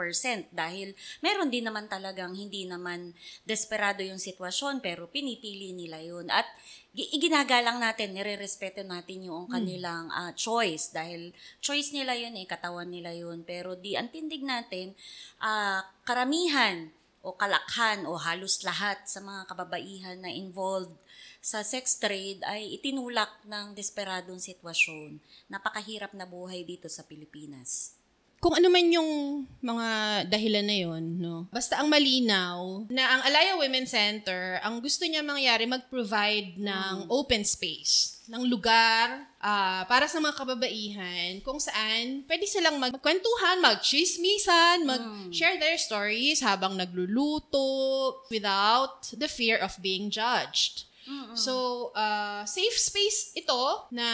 dahil 0.51 0.91
meron 1.23 1.47
din 1.47 1.63
naman 1.63 1.87
talagang 1.87 2.35
hindi 2.35 2.67
naman 2.67 3.15
desperado 3.47 4.03
yung 4.03 4.19
sitwasyon 4.19 4.83
pero 4.83 5.07
pinipili 5.07 5.71
nila 5.71 6.03
yun. 6.03 6.27
At 6.27 6.51
gi- 6.91 7.15
iginagalang 7.15 7.79
natin, 7.79 8.11
nire-respeto 8.11 8.83
natin 8.83 9.31
yung 9.31 9.47
kanilang 9.47 10.11
ah, 10.11 10.35
choice 10.35 10.91
dahil 10.91 11.31
choice 11.63 11.95
nila 11.95 12.19
yun 12.19 12.35
eh, 12.35 12.43
katawan 12.43 12.91
nila 12.91 13.15
yun. 13.15 13.47
Pero 13.47 13.79
di 13.79 13.95
ang 13.95 14.11
tindig 14.11 14.43
natin, 14.43 14.91
ah, 15.39 15.79
karamihan 16.03 16.91
o 17.23 17.35
kalakhan 17.35 18.03
o 18.03 18.15
halos 18.19 18.63
lahat 18.67 19.03
sa 19.07 19.23
mga 19.23 19.47
kababaihan 19.47 20.19
na 20.23 20.31
involved 20.31 20.95
sa 21.49 21.65
sex 21.65 21.97
trade 21.97 22.45
ay 22.45 22.77
itinulak 22.77 23.41
ng 23.49 23.73
desperadong 23.73 24.37
sitwasyon. 24.37 25.17
Napakahirap 25.49 26.13
na 26.13 26.29
buhay 26.29 26.61
dito 26.61 26.85
sa 26.85 27.01
Pilipinas. 27.01 27.97
Kung 28.39 28.55
ano 28.55 28.71
man 28.71 28.87
yung 28.87 29.43
mga 29.59 29.87
dahilan 30.31 30.63
na 30.63 30.77
yon, 30.79 31.03
no? 31.19 31.43
Basta 31.51 31.75
ang 31.75 31.91
malinaw 31.91 32.87
na 32.87 33.03
ang 33.03 33.21
Alaya 33.27 33.59
Women's 33.59 33.91
Center, 33.91 34.63
ang 34.63 34.79
gusto 34.79 35.03
niya 35.03 35.19
mangyari 35.19 35.67
mag-provide 35.67 36.55
ng 36.55 37.11
open 37.11 37.43
space, 37.43 38.23
ng 38.31 38.47
lugar 38.47 39.27
ah, 39.43 39.83
para 39.91 40.07
sa 40.07 40.23
mga 40.23 40.39
kababaihan 40.39 41.43
kung 41.43 41.59
saan 41.59 42.23
pwede 42.31 42.47
silang 42.47 42.79
magkwentuhan, 42.79 43.59
magchismisan, 43.59 44.87
mag-share 44.87 45.59
their 45.59 45.75
stories 45.75 46.39
habang 46.39 46.79
nagluluto 46.79 48.23
without 48.31 49.03
the 49.19 49.27
fear 49.27 49.59
of 49.59 49.75
being 49.83 50.07
judged. 50.07 50.87
So, 51.37 51.53
uh, 51.95 52.43
safe 52.43 52.75
space 52.75 53.33
ito 53.37 53.61
na 53.93 54.07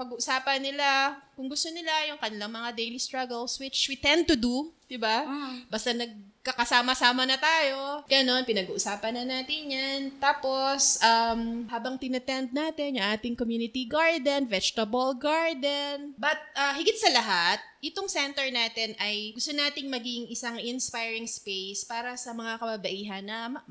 pag-uusapan 0.00 0.64
nila 0.64 1.20
kung 1.36 1.44
gusto 1.44 1.68
nila 1.68 1.92
yung 2.08 2.16
kanilang 2.16 2.48
mga 2.48 2.72
daily 2.72 2.96
struggles, 2.96 3.60
which 3.60 3.84
we 3.92 4.00
tend 4.00 4.24
to 4.24 4.32
do, 4.32 4.72
di 4.88 4.96
ba? 4.96 5.28
Mm. 5.28 5.68
Basta 5.68 5.92
nagkakasama-sama 5.92 7.28
na 7.28 7.36
tayo, 7.36 8.00
ganon, 8.08 8.48
pinag-uusapan 8.48 9.20
na 9.20 9.24
natin 9.28 9.68
yan. 9.68 10.00
Tapos, 10.16 10.96
um, 11.04 11.68
habang 11.68 12.00
tinatend 12.00 12.48
natin 12.48 12.96
yung 12.96 13.08
ating 13.12 13.36
community 13.36 13.84
garden, 13.84 14.48
vegetable 14.48 15.12
garden. 15.20 16.16
But, 16.16 16.40
uh, 16.56 16.72
higit 16.80 16.96
sa 16.96 17.12
lahat, 17.12 17.60
itong 17.84 18.08
center 18.08 18.48
natin 18.48 18.96
ay 18.96 19.36
gusto 19.36 19.52
nating 19.52 19.88
maging 19.92 20.32
isang 20.32 20.56
inspiring 20.56 21.28
space 21.28 21.84
para 21.84 22.16
sa 22.16 22.32
mga 22.32 22.56
kababaihan 22.56 23.24
na 23.24 23.52
ma- 23.52 23.64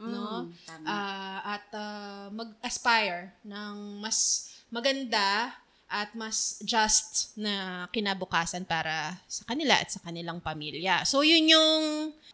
no? 0.00 0.48
Mm, 0.48 0.52
tama. 0.68 0.84
Ah, 0.84 1.38
at 1.56 1.66
ah, 1.72 2.26
mag-aspire 2.32 3.32
ng 3.44 4.00
mas 4.00 4.50
maganda 4.68 5.56
at 5.86 6.10
mas 6.18 6.58
just 6.66 7.30
na 7.38 7.86
kinabukasan 7.94 8.66
para 8.66 9.14
sa 9.30 9.46
kanila 9.46 9.78
at 9.78 9.94
sa 9.94 10.02
kanilang 10.02 10.42
pamilya. 10.42 11.06
So, 11.06 11.22
yun 11.22 11.46
yung, 11.46 11.84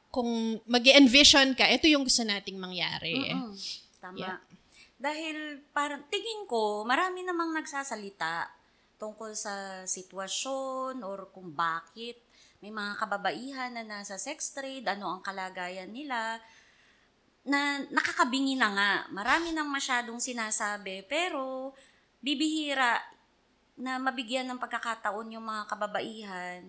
kung 0.09 0.57
mag 0.65 0.85
envision 0.89 1.53
ka, 1.53 1.69
ito 1.69 1.85
yung 1.85 2.09
gusto 2.09 2.25
nating 2.25 2.57
mangyari. 2.57 3.29
Mm-mm. 3.29 3.53
Tama. 4.01 4.17
Yeah. 4.17 4.41
Dahil 4.97 5.61
parang 5.77 6.09
tingin 6.09 6.49
ko, 6.49 6.89
marami 6.89 7.29
namang 7.29 7.53
nagsasalita 7.53 8.49
tungkol 8.97 9.37
sa 9.37 9.85
sitwasyon 9.85 11.03
or 11.05 11.29
kung 11.35 11.53
bakit 11.53 12.23
may 12.63 12.71
mga 12.71 13.03
kababaihan 13.03 13.75
na 13.75 13.83
nasa 13.83 14.15
sex 14.15 14.55
trade, 14.55 14.87
ano 14.87 15.19
ang 15.19 15.23
kalagayan 15.27 15.91
nila, 15.91 16.39
na 17.43 17.83
nakakabingi 17.91 18.55
na 18.55 18.71
nga. 18.71 18.93
Marami 19.11 19.51
nang 19.51 19.67
masyadong 19.71 20.23
sinasabi, 20.23 21.03
pero 21.11 21.75
bibihira 22.23 23.03
na 23.75 23.99
mabigyan 23.99 24.47
ng 24.47 24.63
pagkakataon 24.63 25.35
yung 25.35 25.47
mga 25.47 25.67
kababaihan 25.67 26.61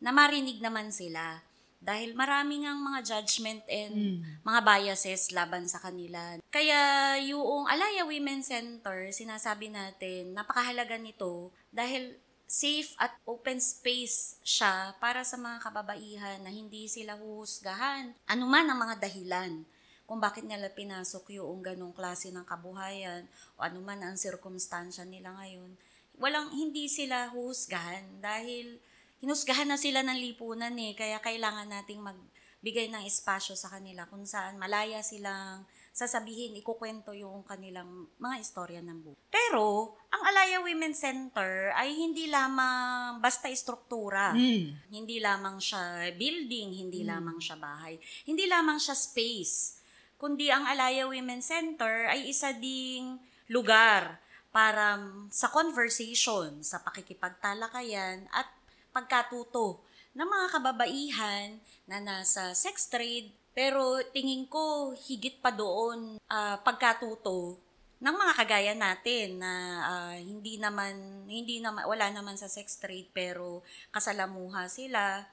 na 0.00 0.10
marinig 0.10 0.58
naman 0.64 0.88
sila. 0.88 1.44
Dahil 1.82 2.14
marami 2.14 2.62
ngang 2.62 2.78
mga 2.78 3.00
judgment 3.02 3.66
and 3.66 4.22
mga 4.46 4.60
biases 4.62 5.34
laban 5.34 5.66
sa 5.66 5.82
kanila. 5.82 6.38
Kaya 6.46 7.18
yung 7.26 7.66
Alaya 7.66 8.06
Women's 8.06 8.54
Center, 8.54 9.10
sinasabi 9.10 9.66
natin, 9.66 10.30
napakahalaga 10.30 10.94
nito 10.94 11.50
dahil 11.74 12.14
safe 12.46 12.94
at 13.02 13.16
open 13.26 13.58
space 13.58 14.38
siya 14.46 14.94
para 15.02 15.26
sa 15.26 15.34
mga 15.34 15.58
kababaihan 15.58 16.38
na 16.46 16.54
hindi 16.54 16.86
sila 16.86 17.18
huhusgahan. 17.18 18.14
Ano 18.30 18.44
man 18.46 18.70
ang 18.70 18.78
mga 18.78 19.02
dahilan 19.02 19.66
kung 20.12 20.20
bakit 20.20 20.44
nila 20.44 20.68
pinasok 20.68 21.40
yung 21.40 21.64
ganong 21.64 21.96
klase 21.96 22.28
ng 22.28 22.44
kabuhayan 22.44 23.24
o 23.56 23.64
ano 23.64 23.80
man 23.80 23.96
ang 24.04 24.20
sirkumstansya 24.20 25.08
nila 25.08 25.32
ngayon. 25.40 25.72
Walang, 26.20 26.52
hindi 26.52 26.84
sila 26.92 27.32
huhusgahan 27.32 28.20
dahil 28.20 28.76
hinusgahan 29.24 29.72
na 29.72 29.80
sila 29.80 30.04
ng 30.04 30.20
lipunan 30.20 30.76
eh, 30.76 30.92
kaya 30.92 31.16
kailangan 31.16 31.64
nating 31.64 32.04
magbigay 32.04 32.92
ng 32.92 33.08
espasyo 33.08 33.56
sa 33.56 33.72
kanila 33.72 34.04
kung 34.04 34.28
saan 34.28 34.60
malaya 34.60 35.00
silang 35.00 35.64
sasabihin, 35.96 36.60
ikukwento 36.60 37.16
yung 37.16 37.40
kanilang 37.48 38.12
mga 38.20 38.36
istorya 38.36 38.84
ng 38.84 38.98
buhay. 39.00 39.20
Pero, 39.32 39.96
ang 40.12 40.28
Alaya 40.28 40.60
Women's 40.60 41.00
Center 41.00 41.72
ay 41.72 41.92
hindi 41.96 42.28
lamang 42.28 43.16
basta 43.20 43.48
istruktura. 43.48 44.36
Mm. 44.36 44.92
Hindi 44.92 45.24
lamang 45.24 45.56
siya 45.56 46.12
building, 46.16 46.68
hindi 46.84 47.00
lamang 47.00 47.40
siya 47.40 47.56
bahay, 47.56 47.96
hindi 48.28 48.44
lamang 48.44 48.76
siya 48.76 48.92
space, 48.92 49.81
kundi 50.22 50.54
ang 50.54 50.62
Alaya 50.70 51.10
Women's 51.10 51.50
Center 51.50 52.06
ay 52.06 52.30
isa 52.30 52.54
ding 52.54 53.18
lugar 53.50 54.22
para 54.54 55.02
sa 55.34 55.50
conversation, 55.50 56.62
sa 56.62 56.78
pakikipagtalakayan 56.78 58.30
at 58.30 58.46
pagkatuto 58.94 59.82
ng 60.14 60.28
mga 60.28 60.46
kababaihan 60.54 61.58
na 61.90 61.98
nasa 61.98 62.54
sex 62.54 62.86
trade 62.86 63.34
pero 63.50 63.98
tingin 64.14 64.46
ko 64.46 64.94
higit 64.94 65.42
pa 65.42 65.50
doon 65.50 66.22
ah, 66.30 66.54
pagkatuto 66.62 67.58
ng 67.98 68.14
mga 68.14 68.32
kagaya 68.38 68.74
natin 68.78 69.42
na 69.42 69.52
ah, 69.82 70.14
hindi 70.14 70.60
naman 70.62 71.26
hindi 71.26 71.58
naman 71.58 71.82
wala 71.82 72.14
naman 72.14 72.38
sa 72.38 72.46
sex 72.46 72.78
trade 72.78 73.10
pero 73.10 73.66
kasalamuha 73.90 74.70
sila 74.70 75.26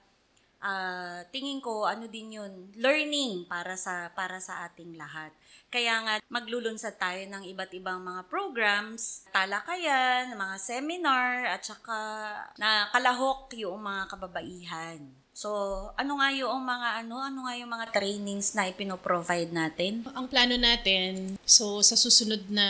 ah, 0.63 1.23
tingin 1.31 1.63
ko 1.63 1.87
ano 1.87 2.07
din 2.07 2.39
yun 2.39 2.71
learning 2.75 3.47
para 3.47 3.75
sa 3.75 4.11
para 4.15 4.39
sa 4.39 4.67
ating 4.67 4.95
lahat 4.95 5.31
kaya 5.71 5.99
nga 6.03 6.13
maglulunsad 6.27 6.95
tayo 6.99 7.19
ng 7.27 7.43
iba't 7.51 7.71
ibang 7.75 8.03
mga 8.03 8.27
programs 8.27 9.23
talakayan 9.31 10.35
mga 10.35 10.57
seminar 10.59 11.55
at 11.55 11.61
saka 11.63 11.97
na 12.59 12.87
kalahok 12.91 13.51
yung 13.55 13.79
mga 13.79 14.03
kababaihan 14.11 15.01
So, 15.39 15.55
ano 15.95 16.19
nga 16.19 16.35
yung 16.35 16.67
mga 16.67 16.99
ano, 16.99 17.23
ano 17.23 17.47
nga 17.47 17.55
yung 17.55 17.71
mga 17.71 17.95
trainings 17.95 18.51
na 18.59 18.67
ipino-provide 18.67 19.55
natin? 19.55 20.03
Ang 20.11 20.27
plano 20.27 20.59
natin, 20.59 21.39
so 21.47 21.79
sa 21.79 21.95
susunod 21.95 22.43
na 22.51 22.67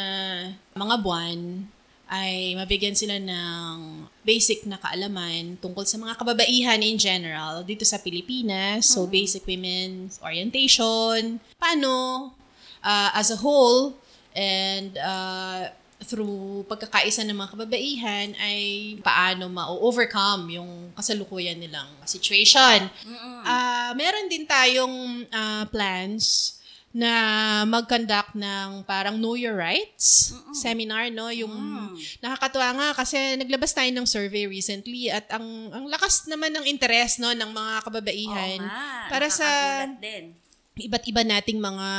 mga 0.78 1.02
buwan, 1.02 1.66
ay 2.10 2.58
mabigyan 2.58 2.98
sila 2.98 3.22
ng 3.22 4.06
basic 4.26 4.66
na 4.66 4.82
kaalaman 4.82 5.62
tungkol 5.62 5.86
sa 5.86 6.02
mga 6.02 6.18
kababaihan 6.18 6.82
in 6.82 6.98
general 6.98 7.62
dito 7.62 7.86
sa 7.86 8.02
Pilipinas. 8.02 8.90
So, 8.90 9.06
basic 9.06 9.46
women's 9.46 10.18
orientation, 10.26 11.38
paano 11.62 12.34
uh, 12.82 13.10
as 13.14 13.30
a 13.30 13.38
whole, 13.38 13.94
and 14.34 14.98
uh, 14.98 15.70
through 16.00 16.64
pagkakaisa 16.66 17.28
ng 17.28 17.36
mga 17.36 17.50
kababaihan 17.54 18.28
ay 18.40 18.60
paano 19.04 19.52
ma-overcome 19.52 20.56
yung 20.56 20.72
kasalukuyan 20.96 21.60
nilang 21.60 21.92
situation. 22.08 22.88
Ah, 23.44 23.92
meron 24.00 24.32
din 24.32 24.48
tayong 24.48 25.28
ah, 25.30 25.68
plans 25.68 26.56
na 26.90 27.14
mag-conduct 27.70 28.34
ng 28.34 28.82
parang 28.82 29.22
Know 29.22 29.38
Your 29.38 29.54
Rights 29.54 30.34
seminar, 30.58 31.14
no? 31.14 31.30
Yung 31.30 31.54
nakakatuwa 32.18 32.70
nga 32.74 32.88
kasi 32.98 33.38
naglabas 33.38 33.78
tayo 33.78 33.90
ng 33.94 34.10
survey 34.10 34.50
recently 34.50 35.14
at 35.14 35.30
ang 35.30 35.70
ang 35.70 35.86
lakas 35.86 36.26
naman 36.26 36.50
ng 36.50 36.66
interest 36.66 37.22
no 37.22 37.30
ng 37.30 37.52
mga 37.54 37.74
kababaihan 37.86 38.58
Oo 38.58 38.66
nga, 38.66 39.06
para 39.06 39.28
sa 39.30 39.48
din. 40.02 40.34
iba't 40.80 41.06
iba 41.06 41.22
nating 41.22 41.62
mga 41.62 41.90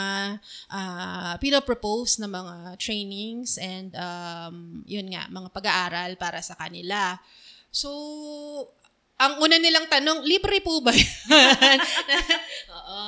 uh, 0.72 1.34
pinopropose 1.38 2.18
na 2.18 2.26
mga 2.26 2.74
trainings 2.80 3.62
and 3.62 3.94
um, 3.94 4.82
yun 4.90 5.06
nga, 5.12 5.30
mga 5.30 5.48
pag-aaral 5.54 6.10
para 6.18 6.42
sa 6.42 6.58
kanila. 6.58 7.20
So, 7.70 7.86
ang 9.20 9.36
una 9.36 9.60
nilang 9.60 9.84
tanong, 9.84 10.24
libre 10.24 10.64
po 10.64 10.80
ba 10.80 10.96
yan? 10.96 11.78
Oo. 12.80 13.04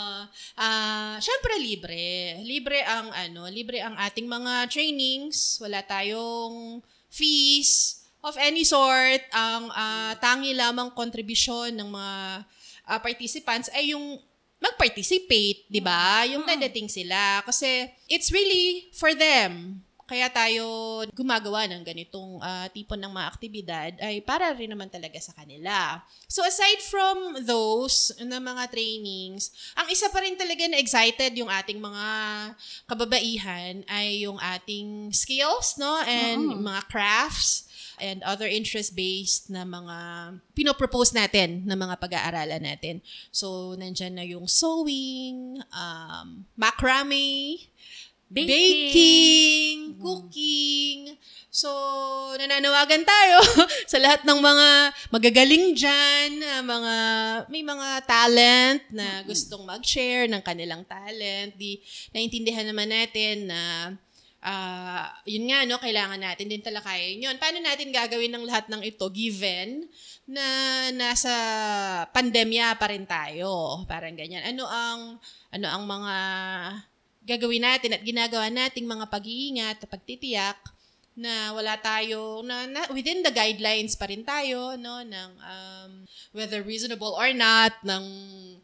Ah, 0.60 1.16
syempre 1.16 1.56
libre. 1.56 2.36
Libre 2.44 2.84
ang 2.84 3.08
ano, 3.08 3.48
libre 3.48 3.80
ang 3.80 3.96
ating 3.96 4.28
mga 4.28 4.68
trainings. 4.68 5.56
Wala 5.64 5.80
tayong 5.80 6.84
fees 7.08 8.04
of 8.20 8.36
any 8.36 8.62
sort. 8.62 9.24
Ang 9.32 9.72
ah, 9.72 10.12
tangi 10.20 10.52
lamang 10.52 10.92
kontribusyon 10.92 11.80
ng 11.80 11.88
mga 11.88 12.16
ah, 12.92 13.00
participants 13.00 13.72
ay 13.72 13.96
yung 13.96 14.20
mag-participate, 14.62 15.66
'di 15.66 15.82
ba? 15.82 16.22
Yung 16.30 16.46
dadating 16.46 16.86
sila 16.86 17.42
kasi 17.42 17.90
it's 18.06 18.30
really 18.30 18.86
for 18.94 19.10
them. 19.10 19.81
Kaya 20.06 20.28
tayo 20.28 20.66
gumagawa 21.14 21.64
ng 21.70 21.82
ganitong 21.86 22.42
ah, 22.42 22.66
tipo 22.68 22.98
ng 22.98 23.10
mga 23.10 23.28
aktibidad 23.28 23.92
ay 24.02 24.20
para 24.20 24.50
rin 24.52 24.70
naman 24.70 24.90
talaga 24.90 25.16
sa 25.22 25.32
kanila. 25.32 26.02
So 26.26 26.42
aside 26.42 26.82
from 26.84 27.42
those 27.46 28.12
na 28.20 28.42
mga 28.42 28.68
trainings, 28.72 29.54
ang 29.78 29.88
isa 29.88 30.10
pa 30.10 30.20
rin 30.20 30.36
talaga 30.36 30.66
na 30.68 30.80
excited 30.82 31.32
yung 31.38 31.48
ating 31.48 31.78
mga 31.80 32.06
kababaihan 32.86 33.86
ay 33.88 34.26
yung 34.26 34.36
ating 34.38 35.10
skills, 35.14 35.78
no? 35.80 36.02
And 36.04 36.60
mga 36.60 36.82
crafts 36.90 37.72
and 38.02 38.18
other 38.26 38.50
interest-based 38.50 39.46
na 39.46 39.62
mga 39.62 39.96
pinopropose 40.58 41.14
natin 41.14 41.62
na 41.62 41.78
mga 41.78 42.02
pag-aaralan 42.02 42.62
natin. 42.62 42.98
So, 43.30 43.78
nandyan 43.78 44.18
na 44.18 44.26
yung 44.26 44.50
sewing, 44.50 45.62
um, 45.70 46.42
macrame, 46.58 47.62
Baking. 48.32 48.48
baking, 48.48 49.78
cooking. 50.00 51.00
So, 51.52 51.68
nananawagan 52.40 53.04
tayo 53.04 53.44
sa 53.92 54.00
lahat 54.00 54.24
ng 54.24 54.40
mga 54.40 54.68
magagaling 55.12 55.76
dyan, 55.76 56.40
mga, 56.64 56.94
may 57.52 57.60
mga 57.60 57.88
talent 58.08 58.82
na 58.88 59.20
gustong 59.28 59.60
mag-share 59.68 60.32
ng 60.32 60.40
kanilang 60.40 60.80
talent. 60.88 61.52
Di, 61.60 61.76
naintindihan 62.16 62.64
naman 62.64 62.88
natin 62.88 63.52
na 63.52 63.92
ah, 64.40 65.12
yun 65.28 65.44
nga, 65.52 65.68
no, 65.68 65.76
kailangan 65.76 66.24
natin 66.24 66.48
din 66.48 66.64
talakayin 66.64 67.20
yun. 67.20 67.36
Paano 67.36 67.60
natin 67.60 67.92
gagawin 67.92 68.32
ng 68.32 68.48
lahat 68.48 68.72
ng 68.72 68.82
ito 68.88 69.04
given 69.12 69.84
na 70.24 70.44
nasa 70.88 71.32
pandemya 72.16 72.80
pa 72.80 72.88
rin 72.88 73.04
tayo? 73.04 73.84
Parang 73.84 74.16
ganyan. 74.16 74.40
Ano 74.40 74.64
ang, 74.64 75.20
ano 75.52 75.66
ang 75.68 75.84
mga 75.84 76.14
gagawin 77.22 77.62
natin 77.62 77.94
at 77.94 78.02
ginagawa 78.02 78.48
nating 78.48 78.84
mga 78.84 79.06
pag-iingat 79.06 79.78
at 79.78 79.88
pagtitiyak 79.88 80.58
na 81.12 81.52
wala 81.52 81.76
tayo 81.76 82.40
na, 82.40 82.64
na 82.64 82.88
within 82.88 83.20
the 83.20 83.28
guidelines 83.28 83.92
pa 83.92 84.08
rin 84.08 84.24
tayo 84.24 84.80
no 84.80 85.04
ng 85.04 85.30
um, 85.38 85.90
whether 86.32 86.64
reasonable 86.64 87.12
or 87.12 87.36
not 87.36 87.76
ng 87.84 88.00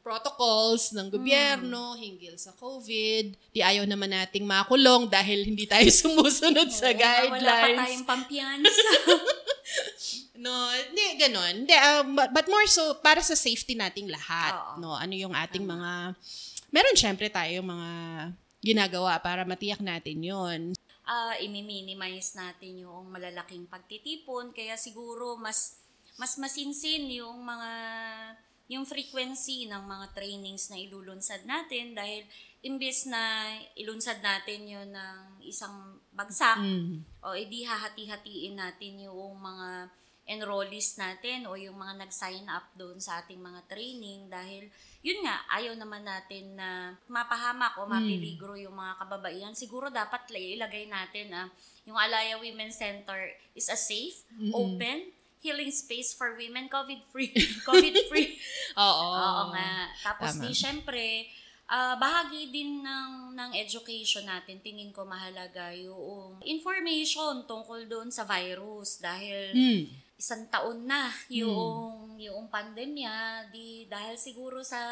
protocols 0.01 0.89
ng 0.97 1.13
gobyerno 1.13 1.93
Hmm. 1.93 2.01
hinggil 2.01 2.41
sa 2.41 2.57
COVID. 2.57 3.37
Di 3.53 3.61
ayaw 3.61 3.85
naman 3.85 4.09
nating 4.09 4.49
makulong 4.49 5.13
dahil 5.13 5.45
hindi 5.45 5.69
tayo 5.69 5.85
sumusunod 6.01 6.73
sa 6.73 6.89
Oo, 6.89 6.97
Wala 6.97 7.05
pa 7.05 7.37
guidelines. 7.37 7.81
tayong 7.85 8.07
pampiyansa. 8.07 8.91
No, 10.39 10.55
hindi 10.71 11.19
ganun. 11.19 11.67
Hindi, 11.67 11.75
um, 11.75 12.15
but, 12.15 12.31
but 12.31 12.47
more 12.47 12.63
so 12.65 12.95
para 13.03 13.19
sa 13.19 13.35
safety 13.35 13.75
nating 13.75 14.07
lahat, 14.07 14.55
Oo. 14.55 14.73
no. 14.79 14.95
Ano 14.95 15.11
yung 15.13 15.35
ating 15.35 15.67
mga 15.67 16.15
Meron 16.69 16.95
syempre 16.95 17.27
tayo 17.27 17.59
mga 17.59 17.91
ginagawa 18.61 19.19
para 19.23 19.43
matiyak 19.45 19.81
natin 19.81 20.19
'yon. 20.23 20.61
uh, 21.09 21.35
imi-minimize 21.41 22.37
natin 22.37 22.85
yung 22.85 23.09
malalaking 23.09 23.65
pagtitipon. 23.65 24.53
Kaya 24.53 24.77
siguro 24.77 25.41
mas 25.41 25.81
mas 26.21 26.37
masinsin 26.37 27.09
yung 27.09 27.41
mga 27.41 27.71
yung 28.69 28.85
frequency 28.85 29.65
ng 29.65 29.81
mga 29.81 30.13
trainings 30.13 30.69
na 30.69 30.77
ilulunsad 30.77 31.41
natin 31.49 31.97
dahil 31.97 32.29
imbes 32.61 33.09
na 33.09 33.49
ilunsad 33.73 34.21
natin 34.21 34.69
yun 34.69 34.89
ng 34.93 35.41
isang 35.47 35.97
bagsak 36.13 36.59
Mm. 36.61 37.01
o 37.25 37.33
edi 37.33 37.65
hahati-hatiin 37.65 38.59
natin 38.59 39.09
yung 39.09 39.41
mga 39.41 39.89
enrollees 40.29 41.01
natin 41.01 41.49
o 41.49 41.57
yung 41.57 41.81
mga 41.81 42.05
nag-sign 42.05 42.45
up 42.53 42.69
doon 42.77 43.01
sa 43.01 43.25
ating 43.25 43.41
mga 43.41 43.65
training 43.65 44.29
dahil 44.29 44.69
yun 45.01 45.25
nga, 45.25 45.41
ayaw 45.57 45.73
naman 45.73 46.05
natin 46.05 46.53
na 46.53 46.93
mapahamak 47.09 47.79
o 47.81 47.89
mapiligro 47.89 48.59
yung 48.59 48.77
mga 48.77 48.99
kababaihan. 49.01 49.55
Siguro 49.57 49.89
dapat 49.89 50.29
ilagay 50.29 50.85
natin 50.85 51.33
na 51.33 51.49
yung 51.89 51.97
Alaya 51.97 52.37
Women's 52.37 52.77
Center 52.77 53.17
is 53.57 53.73
a 53.73 53.79
safe, 53.79 54.21
Mm-mm. 54.37 54.53
open, 54.53 55.09
healing 55.41 55.71
space 55.71 56.13
for 56.13 56.35
women, 56.35 56.69
COVID-free. 56.69 57.31
COVID-free. 57.71 58.37
Oo. 58.85 59.07
Oo 59.15 59.43
nga. 59.55 59.89
Tapos 60.03 60.35
Tama. 60.35 60.43
di 60.45 60.51
syempre, 60.53 61.31
ah, 61.71 61.95
bahagi 61.95 62.51
din 62.51 62.83
ng, 62.83 63.39
ng 63.39 63.51
education 63.55 64.27
natin, 64.27 64.59
tingin 64.59 64.91
ko 64.91 65.07
mahalaga 65.07 65.71
yung 65.73 66.43
information 66.43 67.47
tungkol 67.47 67.87
doon 67.87 68.11
sa 68.11 68.27
virus 68.27 68.99
dahil 68.99 69.55
Mm. 69.55 70.08
Isang 70.19 70.51
taon 70.51 70.91
na 70.91 71.15
yung 71.31 72.19
yung 72.19 72.51
pandemya. 72.51 73.47
Di 73.55 73.87
dahil 73.87 74.19
siguro 74.19 74.67
sa 74.67 74.83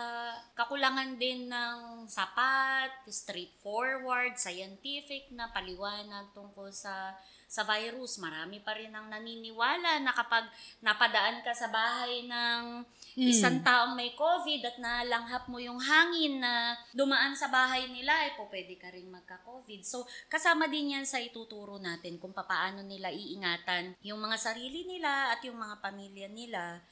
kakulangan 0.55 1.19
din 1.19 1.51
ng 1.51 2.07
sapat, 2.07 3.03
straightforward, 3.11 4.39
scientific 4.39 5.29
na 5.35 5.51
paliwanag 5.51 6.31
tungkol 6.31 6.71
sa 6.71 7.11
sa 7.47 7.63
virus. 7.63 8.19
Marami 8.19 8.59
pa 8.61 8.75
rin 8.75 8.91
ang 8.91 9.07
naniniwala 9.07 10.03
na 10.03 10.11
kapag 10.11 10.45
napadaan 10.83 11.41
ka 11.47 11.55
sa 11.55 11.71
bahay 11.71 12.27
ng 12.27 12.83
Mm. 13.17 13.33
isang 13.33 13.65
taong 13.65 13.97
may 13.97 14.13
COVID 14.13 14.61
at 14.61 14.77
nalanghap 14.77 15.49
mo 15.49 15.57
yung 15.57 15.81
hangin 15.81 16.37
na 16.37 16.77
dumaan 16.93 17.33
sa 17.33 17.49
bahay 17.49 17.89
nila, 17.89 18.13
eh 18.29 18.37
po 18.37 18.45
pwede 18.53 18.77
ka 18.77 18.93
rin 18.93 19.09
magka-COVID. 19.09 19.81
So, 19.81 20.05
kasama 20.29 20.69
din 20.69 20.93
yan 20.93 21.09
sa 21.09 21.17
ituturo 21.17 21.81
natin 21.81 22.21
kung 22.21 22.37
paano 22.37 22.85
nila 22.85 23.09
iingatan 23.09 23.97
yung 24.05 24.21
mga 24.21 24.37
sarili 24.37 24.85
nila 24.85 25.33
at 25.33 25.41
yung 25.49 25.57
mga 25.57 25.81
pamilya 25.81 26.29
nila. 26.29 26.85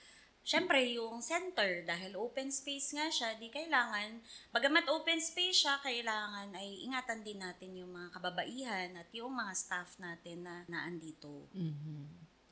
Siyempre, 0.45 0.93
yung 0.93 1.25
center, 1.25 1.89
dahil 1.89 2.21
open 2.21 2.53
space 2.53 2.93
nga 2.93 3.09
siya, 3.09 3.33
di 3.41 3.49
kailangan, 3.49 4.21
bagamat 4.53 4.93
open 4.93 5.17
space 5.17 5.65
siya, 5.65 5.81
kailangan 5.81 6.53
ay 6.53 6.85
ingatan 6.85 7.25
din 7.25 7.41
natin 7.41 7.73
yung 7.73 7.89
mga 7.97 8.13
kababaihan 8.13 8.93
at 8.93 9.09
yung 9.17 9.33
mga 9.33 9.57
staff 9.57 9.97
natin 9.97 10.45
na 10.45 10.69
naandito. 10.69 11.49
Mhm. 11.57 12.05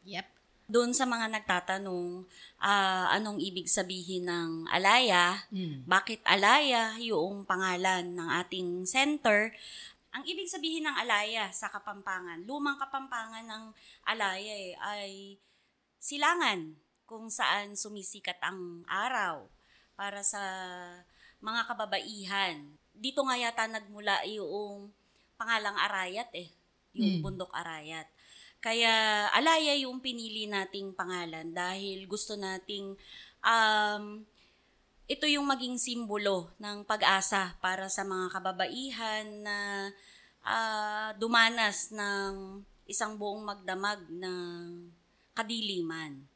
Yep. 0.08 0.24
Doon 0.72 0.96
sa 0.96 1.04
mga 1.04 1.36
nagtatanong, 1.36 2.24
ah, 2.64 3.12
anong 3.12 3.36
ibig 3.44 3.68
sabihin 3.68 4.24
ng 4.24 4.72
alaya, 4.72 5.44
Mm. 5.52 5.84
bakit 5.84 6.24
alaya 6.24 6.96
yung 6.96 7.44
pangalan 7.44 8.08
ng 8.16 8.28
ating 8.40 8.88
center, 8.88 9.52
ang 10.16 10.24
ibig 10.24 10.48
sabihin 10.48 10.88
ng 10.88 10.96
alaya 10.96 11.52
sa 11.52 11.68
Kapampangan, 11.68 12.48
lumang 12.48 12.80
Kapampangan 12.80 13.44
ng 13.44 13.64
alaya 14.08 14.54
eh, 14.56 14.72
ay 14.80 15.36
silangan 16.00 16.72
kung 17.12 17.28
saan 17.28 17.76
sumisikat 17.76 18.40
ang 18.40 18.88
araw 18.88 19.44
para 19.92 20.24
sa 20.24 20.40
mga 21.44 21.68
kababaihan. 21.68 22.56
Dito 22.96 23.20
nga 23.28 23.36
yata 23.36 23.68
nagmula 23.68 24.24
yung 24.24 24.88
pangalang 25.36 25.76
Arayat 25.76 26.32
eh, 26.32 26.48
yung 26.96 27.20
Mm. 27.20 27.20
bundok 27.20 27.52
Arayat. 27.52 28.08
Kaya 28.64 29.28
alaya 29.36 29.76
yung 29.76 30.00
pinili 30.00 30.48
nating 30.48 30.96
pangalan 30.96 31.52
dahil 31.52 32.08
gusto 32.08 32.32
nating 32.32 32.96
um, 33.44 34.24
ito 35.04 35.28
yung 35.28 35.44
maging 35.44 35.76
simbolo 35.76 36.48
ng 36.56 36.88
pag-asa 36.88 37.60
para 37.60 37.92
sa 37.92 38.08
mga 38.08 38.32
kababaihan 38.32 39.26
na 39.44 39.58
ah, 40.40 41.12
dumanas 41.20 41.92
ng 41.92 42.64
isang 42.88 43.20
buong 43.20 43.44
magdamag 43.44 44.00
ng 44.08 44.88
kadiliman. 45.36 46.31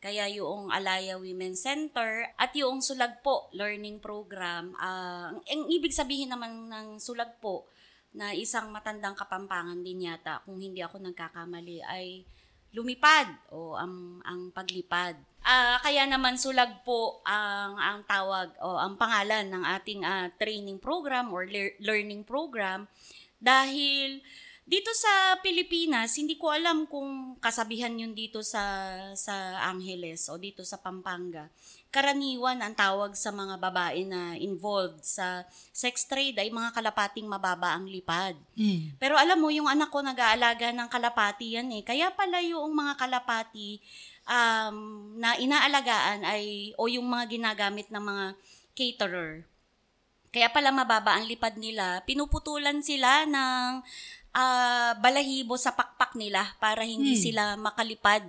Kaya 0.00 0.32
yung 0.32 0.72
Alaya 0.72 1.20
Women's 1.20 1.60
Center 1.60 2.24
at 2.40 2.56
yung 2.56 2.80
Sulagpo 2.80 3.52
Learning 3.52 4.00
Program, 4.00 4.72
ah, 4.80 5.28
ang, 5.28 5.62
ibig 5.68 5.92
sabihin 5.92 6.32
naman 6.32 6.72
ng 6.72 6.96
Sulagpo 6.96 7.68
na 8.16 8.32
isang 8.32 8.72
matandang 8.72 9.12
kapampangan 9.12 9.84
din 9.84 10.08
yata, 10.08 10.40
kung 10.48 10.56
hindi 10.56 10.80
ako 10.80 11.04
nagkakamali, 11.04 11.84
ay 11.84 12.24
lumipad 12.72 13.28
o 13.52 13.76
ang, 13.76 14.24
ang 14.24 14.48
paglipad. 14.56 15.20
Ah, 15.44 15.76
kaya 15.84 16.08
naman 16.08 16.40
Sulagpo 16.40 17.20
ang, 17.28 17.76
ang 17.76 18.00
tawag 18.08 18.56
o 18.64 18.80
ang 18.80 18.96
pangalan 18.96 19.52
ng 19.52 19.64
ating 19.68 20.00
ah, 20.00 20.32
training 20.40 20.80
program 20.80 21.28
or 21.28 21.44
lear- 21.44 21.76
learning 21.76 22.24
program 22.24 22.88
dahil 23.36 24.24
dito 24.70 24.94
sa 24.94 25.34
Pilipinas, 25.42 26.14
hindi 26.14 26.38
ko 26.38 26.54
alam 26.54 26.86
kung 26.86 27.34
kasabihan 27.42 27.90
yun 27.90 28.14
dito 28.14 28.38
sa 28.46 28.62
sa 29.18 29.66
Angeles 29.66 30.30
o 30.30 30.38
dito 30.38 30.62
sa 30.62 30.78
Pampanga. 30.78 31.50
Karaniwan 31.90 32.62
ang 32.62 32.78
tawag 32.78 33.18
sa 33.18 33.34
mga 33.34 33.58
babae 33.58 34.06
na 34.06 34.38
involved 34.38 35.02
sa 35.02 35.42
sex 35.74 36.06
trade 36.06 36.38
ay 36.38 36.54
mga 36.54 36.70
kalapating 36.70 37.26
mababa 37.26 37.74
ang 37.74 37.90
lipad. 37.90 38.38
Mm. 38.54 38.94
Pero 38.94 39.18
alam 39.18 39.42
mo, 39.42 39.50
yung 39.50 39.66
anak 39.66 39.90
ko 39.90 40.06
nag-aalaga 40.06 40.70
ng 40.70 40.86
kalapati 40.86 41.58
yan 41.58 41.66
eh. 41.74 41.82
Kaya 41.82 42.14
pala 42.14 42.38
yung 42.38 42.70
mga 42.70 42.94
kalapati 42.94 43.82
um, 44.30 45.18
na 45.18 45.34
inaalagaan 45.34 46.22
ay, 46.22 46.70
o 46.78 46.86
yung 46.86 47.10
mga 47.10 47.26
ginagamit 47.26 47.90
ng 47.90 48.04
mga 48.06 48.24
caterer. 48.78 49.50
Kaya 50.30 50.46
pala 50.46 50.70
mababa 50.70 51.18
ang 51.18 51.26
lipad 51.26 51.58
nila. 51.58 52.06
Pinuputulan 52.06 52.86
sila 52.86 53.26
ng 53.26 53.82
ah, 54.32 54.94
balahibo 54.98 55.58
sa 55.58 55.74
pakpak 55.74 56.14
nila 56.14 56.54
para 56.62 56.86
hindi 56.86 57.18
Hmm. 57.18 57.24
sila 57.24 57.44
makalipad 57.58 58.24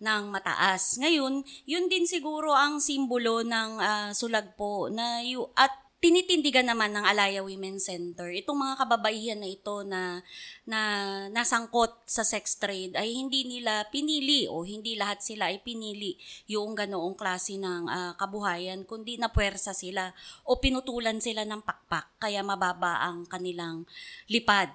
ng 0.00 0.32
mataas. 0.32 0.96
Ngayon, 0.96 1.44
yun 1.68 1.84
din 1.92 2.08
siguro 2.08 2.56
ang 2.56 2.80
simbolo 2.80 3.44
ng 3.44 3.70
ah, 3.80 4.10
sulagpo 4.16 4.88
na 4.88 5.20
yu, 5.20 5.44
at 5.52 5.70
tinitindigan 6.00 6.64
naman 6.64 6.96
ng 6.96 7.04
Alaya 7.04 7.44
Women's 7.44 7.84
Center. 7.84 8.32
Itong 8.32 8.56
mga 8.56 8.74
kababaihan 8.80 9.36
na 9.36 9.52
ito 9.52 9.84
na, 9.84 10.24
na 10.64 10.80
nasangkot 11.28 11.92
sa 12.08 12.24
sex 12.24 12.56
trade 12.56 12.96
ay 12.96 13.12
hindi 13.12 13.44
nila 13.44 13.84
pinili 13.92 14.48
o 14.48 14.64
hindi 14.64 14.96
lahat 14.96 15.20
sila 15.20 15.52
ay 15.52 15.60
pinili 15.60 16.16
yung 16.48 16.72
ganoong 16.72 17.12
klase 17.20 17.60
ng 17.60 17.84
ah, 17.84 18.12
kabuhayan, 18.16 18.88
kundi 18.88 19.20
napuwersa 19.20 19.76
sila 19.76 20.16
o 20.48 20.56
pinutulan 20.56 21.20
sila 21.20 21.44
ng 21.44 21.60
pakpak 21.60 22.16
kaya 22.16 22.40
mababa 22.40 23.04
ang 23.04 23.28
kanilang 23.28 23.84
lipad. 24.32 24.72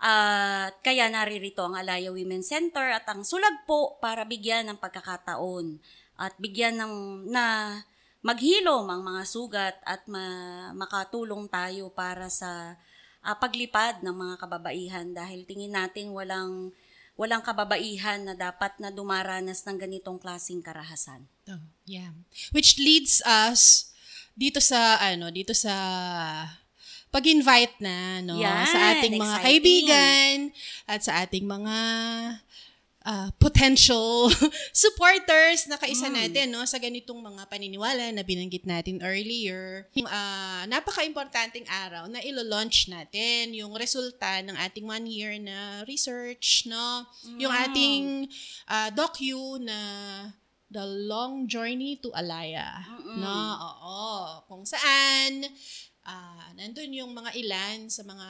At 0.00 0.80
kaya 0.80 1.12
naririto 1.12 1.60
ang 1.60 1.76
Alaya 1.76 2.08
Women's 2.08 2.48
Center 2.48 2.88
at 2.88 3.04
ang 3.04 3.20
Sulagpo 3.20 4.00
para 4.00 4.24
bigyan 4.24 4.72
ng 4.72 4.80
pagkakataon 4.80 5.76
at 6.16 6.32
bigyan 6.40 6.80
ng 6.80 6.94
na 7.28 7.76
maghilom 8.24 8.88
ang 8.88 9.00
mga 9.04 9.22
sugat 9.28 9.76
at 9.84 10.04
ma- 10.08 10.72
makatulong 10.76 11.48
tayo 11.48 11.92
para 11.92 12.28
sa 12.32 12.80
ah, 13.20 13.36
paglipad 13.36 14.00
ng 14.00 14.12
mga 14.12 14.34
kababaihan 14.40 15.08
dahil 15.12 15.44
tingin 15.44 15.72
natin 15.76 16.12
walang 16.12 16.72
walang 17.20 17.44
kababaihan 17.44 18.24
na 18.24 18.32
dapat 18.32 18.72
na 18.80 18.88
dumaranas 18.88 19.68
ng 19.68 19.76
ganitong 19.76 20.16
klasing 20.16 20.64
karahasan. 20.64 21.28
Oh, 21.52 21.60
yeah. 21.84 22.16
Which 22.56 22.80
leads 22.80 23.20
us 23.28 23.92
dito 24.32 24.56
sa 24.56 24.96
ano, 24.96 25.28
dito 25.28 25.52
sa 25.52 25.76
pag-invite 27.10 27.74
na 27.78 27.94
no 28.20 28.38
Yan, 28.38 28.64
sa 28.64 28.78
ating 28.94 29.14
mga 29.14 29.26
exciting. 29.28 29.44
kaibigan 29.44 30.34
at 30.86 31.00
sa 31.02 31.12
ating 31.20 31.42
mga 31.42 31.76
uh, 33.02 33.28
potential 33.36 34.30
supporters 34.72 35.66
na 35.66 35.74
kaisa 35.74 36.06
Mm. 36.06 36.14
natin 36.16 36.46
no 36.48 36.62
sa 36.62 36.78
ganitong 36.78 37.18
mga 37.18 37.46
paniniwala 37.46 38.12
na 38.12 38.22
binanggit 38.22 38.62
natin 38.62 39.02
earlier. 39.02 39.90
Uh, 39.96 40.62
napaka-importanting 40.66 41.66
araw 41.66 42.06
na 42.06 42.20
ilo-launch 42.20 42.86
natin 42.86 43.52
yung 43.52 43.74
resulta 43.74 44.40
ng 44.40 44.56
ating 44.60 44.86
one 44.86 45.06
year 45.06 45.34
na 45.36 45.82
research, 45.84 46.64
no? 46.64 47.02
Yung 47.36 47.50
Mm. 47.50 47.62
ating 47.66 48.02
uh, 48.66 48.88
docu 48.92 49.34
na 49.58 49.78
The 50.70 50.86
Long 50.86 51.50
Journey 51.50 51.98
to 51.98 52.14
Alaya. 52.14 52.86
Mm-mm. 52.86 53.18
No, 53.18 53.34
oo. 53.58 54.14
Kung 54.46 54.62
saan, 54.62 55.42
ah 56.04 56.48
nandun 56.56 56.92
yung 56.96 57.12
mga 57.12 57.30
ilan 57.36 57.78
sa 57.92 58.00
mga 58.04 58.28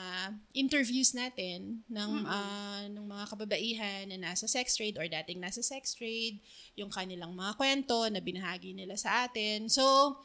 interviews 0.55 1.15
natin 1.15 1.83
ng, 1.87 2.11
Mm-mm. 2.23 2.27
ah, 2.27 2.83
ng 2.87 3.05
mga 3.07 3.25
kababaihan 3.31 4.03
na 4.11 4.31
nasa 4.31 4.47
sex 4.47 4.75
trade 4.75 4.99
or 4.99 5.07
dating 5.07 5.39
nasa 5.39 5.63
sex 5.63 5.95
trade, 5.95 6.39
yung 6.75 6.91
kanilang 6.91 7.31
mga 7.31 7.55
kwento 7.55 8.07
na 8.11 8.19
binahagi 8.19 8.75
nila 8.75 8.95
sa 8.99 9.27
atin. 9.27 9.71
So, 9.71 10.15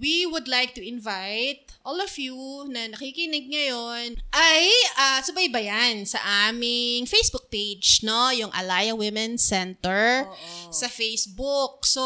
we 0.00 0.24
would 0.24 0.48
like 0.48 0.72
to 0.74 0.80
invite 0.80 1.70
all 1.84 2.00
of 2.00 2.12
you 2.16 2.36
na 2.68 2.88
nakikinig 2.88 3.48
ngayon 3.52 4.16
ay 4.32 4.64
ah, 4.96 5.20
subaybayan 5.24 6.04
sa 6.04 6.20
aming 6.48 7.04
Facebook 7.08 7.48
page, 7.52 8.00
no? 8.04 8.28
Yung 8.32 8.52
Alaya 8.52 8.96
Women's 8.96 9.44
Center 9.44 10.24
Oo. 10.28 10.72
sa 10.72 10.88
Facebook. 10.88 11.84
So, 11.88 12.04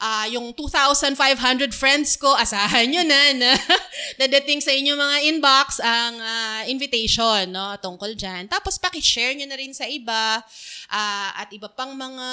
ah 0.00 0.24
yung 0.32 0.52
2,500 0.56 1.72
friends 1.72 2.16
ko, 2.16 2.32
asahan 2.36 2.88
nyo 2.92 3.02
na 3.04 3.20
na 3.36 3.50
dadating 4.20 4.60
sa 4.60 4.72
inyo 4.72 4.96
mga 4.96 5.18
inbox 5.32 5.80
ang 5.80 6.14
ah, 6.20 6.62
invitation 6.68 7.48
no, 7.52 7.76
tungkol 7.80 8.16
dyan. 8.16 8.48
Tapos, 8.48 8.76
pakishare 8.80 9.36
nyo 9.36 9.48
na 9.48 9.56
rin 9.56 9.72
sa 9.72 9.84
iba 9.88 10.40
ah, 10.88 11.36
at 11.36 11.52
iba 11.52 11.68
pang 11.72 11.92
mga 11.94 12.28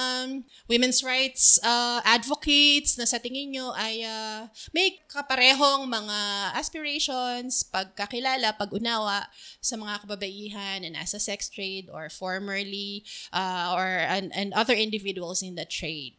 women's 0.68 1.04
rights 1.04 1.60
ah, 1.62 2.00
advocates 2.04 2.98
na 2.98 3.06
sa 3.06 3.20
tingin 3.20 3.52
nyo 3.52 3.76
ay 3.76 4.04
ah, 4.04 4.48
may 4.72 5.00
kaparehong 5.08 5.88
mga 5.88 6.18
aspirations, 6.56 7.64
pagkakilala, 7.68 8.56
pag-unawa 8.56 9.28
sa 9.60 9.76
mga 9.76 10.04
kababaihan 10.04 10.84
na 10.84 11.04
nasa 11.04 11.20
sex 11.20 11.48
trade 11.52 11.88
or 11.92 12.08
formerly 12.10 13.04
uh, 13.32 13.72
or 13.76 13.86
and, 13.86 14.32
and 14.36 14.52
other 14.56 14.74
individuals 14.76 15.44
in 15.44 15.56
the 15.56 15.68
trade. 15.68 16.16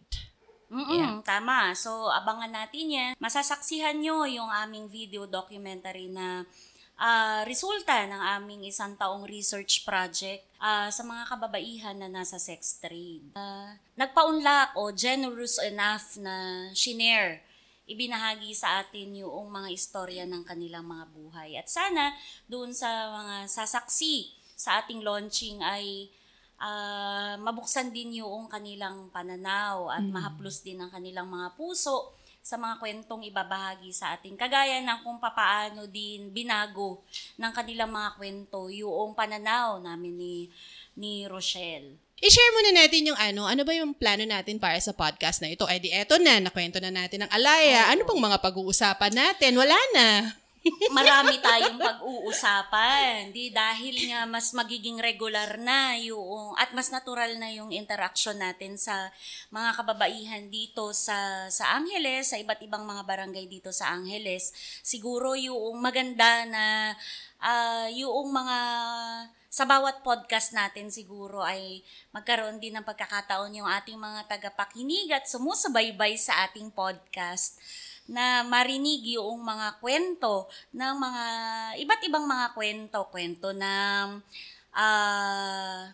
Mm-mm, 0.67 0.99
Yeah. 0.99 1.23
tama. 1.23 1.79
So, 1.79 2.11
abangan 2.11 2.51
natin 2.51 2.91
yan. 2.91 3.13
Masasaksihan 3.23 4.03
nyo 4.03 4.27
yung 4.27 4.51
aming 4.51 4.91
video 4.91 5.23
documentary 5.31 6.11
na 6.11 6.43
ah, 6.97 7.45
resulta 7.45 8.09
ng 8.09 8.23
aming 8.41 8.63
isang 8.69 8.97
taong 8.97 9.29
research 9.29 9.85
project 9.85 10.45
ah, 10.61 10.89
sa 10.89 11.05
mga 11.05 11.29
kababaihan 11.29 11.97
na 11.97 12.09
nasa 12.09 12.41
sex 12.41 12.81
trade. 12.81 13.37
Ah, 13.37 13.77
nagpaunlak 13.97 14.77
o 14.81 14.93
generous 14.93 15.61
enough 15.61 16.17
na 16.17 16.69
shinare 16.73 17.45
ibinahagi 17.87 18.51
sa 18.51 18.83
atin 18.83 19.23
yung 19.23 19.47
mga 19.47 19.71
istorya 19.71 20.25
ng 20.27 20.43
kanilang 20.43 20.83
mga 20.89 21.07
buhay. 21.15 21.55
At 21.55 21.71
sana 21.71 22.11
doon 22.51 22.75
sa 22.75 22.89
mga 23.15 23.47
sasaksi 23.47 24.35
sa 24.59 24.83
ating 24.83 25.05
launching 25.05 25.63
ay 25.63 26.11
ah, 26.59 27.37
mabuksan 27.37 27.93
din 27.93 28.25
yung 28.25 28.49
kanilang 28.49 29.13
pananaw 29.13 29.93
at 29.93 30.03
mahaplos 30.03 30.65
din 30.65 30.81
ang 30.81 30.89
kanilang 30.89 31.29
mga 31.29 31.53
puso 31.55 32.16
sa 32.47 32.55
mga 32.55 32.79
kwentong 32.79 33.27
ibabahagi 33.27 33.91
sa 33.91 34.15
atin. 34.15 34.39
Kagaya 34.39 34.79
ng 34.79 35.03
kung 35.03 35.19
papaano 35.19 35.91
din 35.91 36.31
binago 36.31 37.03
ng 37.35 37.51
kanilang 37.51 37.91
mga 37.91 38.15
kwento 38.15 38.71
yung 38.71 39.19
pananaw 39.19 39.83
namin 39.83 40.15
ni 40.15 40.37
ni 40.95 41.27
Rochelle. 41.27 41.99
I-share 42.23 42.55
muna 42.55 42.71
natin 42.87 43.11
yung 43.11 43.19
ano, 43.19 43.51
ano 43.51 43.67
ba 43.67 43.75
yung 43.75 43.93
plano 43.93 44.23
natin 44.23 44.63
para 44.63 44.79
sa 44.79 44.95
podcast 44.95 45.43
na 45.43 45.51
ito? 45.51 45.67
Eh 45.67 45.83
di 45.83 45.91
eto 45.91 46.23
na, 46.23 46.39
nakwento 46.39 46.79
na 46.79 46.95
natin 46.95 47.27
ng 47.27 47.31
Alaya. 47.35 47.91
Ano 47.91 48.07
pang 48.07 48.23
mga 48.23 48.39
pag-uusapan 48.39 49.13
natin? 49.13 49.53
Wala 49.59 49.77
na. 49.93 50.09
Marami 50.97 51.39
tayong 51.39 51.79
pag-uusapan. 51.79 53.31
Di 53.31 53.51
dahil 53.51 54.11
nga 54.11 54.27
mas 54.27 54.51
magiging 54.53 54.99
regular 54.99 55.59
na 55.59 55.99
yung 55.99 56.55
at 56.59 56.71
mas 56.75 56.91
natural 56.91 57.39
na 57.39 57.51
yung 57.53 57.71
interaction 57.71 58.37
natin 58.39 58.79
sa 58.79 59.11
mga 59.51 59.71
kababaihan 59.79 60.45
dito 60.51 60.91
sa 60.91 61.49
sa 61.51 61.79
Angeles, 61.79 62.35
sa 62.35 62.41
iba't 62.41 62.61
ibang 62.63 62.85
mga 62.87 63.03
barangay 63.07 63.47
dito 63.47 63.71
sa 63.71 63.95
Angeles. 63.95 64.51
Siguro 64.83 65.35
yung 65.39 65.79
maganda 65.79 66.47
na 66.49 66.95
ah, 67.43 67.89
yung 67.93 68.33
mga 68.33 68.59
sa 69.57 69.65
bawat 69.65 70.05
podcast 70.05 70.53
natin 70.53 70.93
siguro 70.93 71.41
ay 71.41 71.81
magkaroon 72.13 72.61
din 72.61 72.77
ng 72.77 72.85
pagkakataon 72.85 73.57
yung 73.57 73.65
ating 73.65 73.97
mga 73.97 74.29
tagapakinig 74.29 75.09
at 75.17 75.25
sumusubaybay 75.25 76.13
sa 76.21 76.45
ating 76.45 76.69
podcast 76.69 77.57
na 78.07 78.47
marinig 78.47 79.19
yung 79.19 79.43
mga 79.43 79.83
kwento 79.83 80.47
ng 80.75 80.95
mga 80.99 81.25
iba't 81.83 82.03
ibang 82.07 82.27
mga 82.27 82.47
kwento, 82.55 82.99
kwento 83.11 83.51
ng 83.51 84.07
ah 84.77 85.91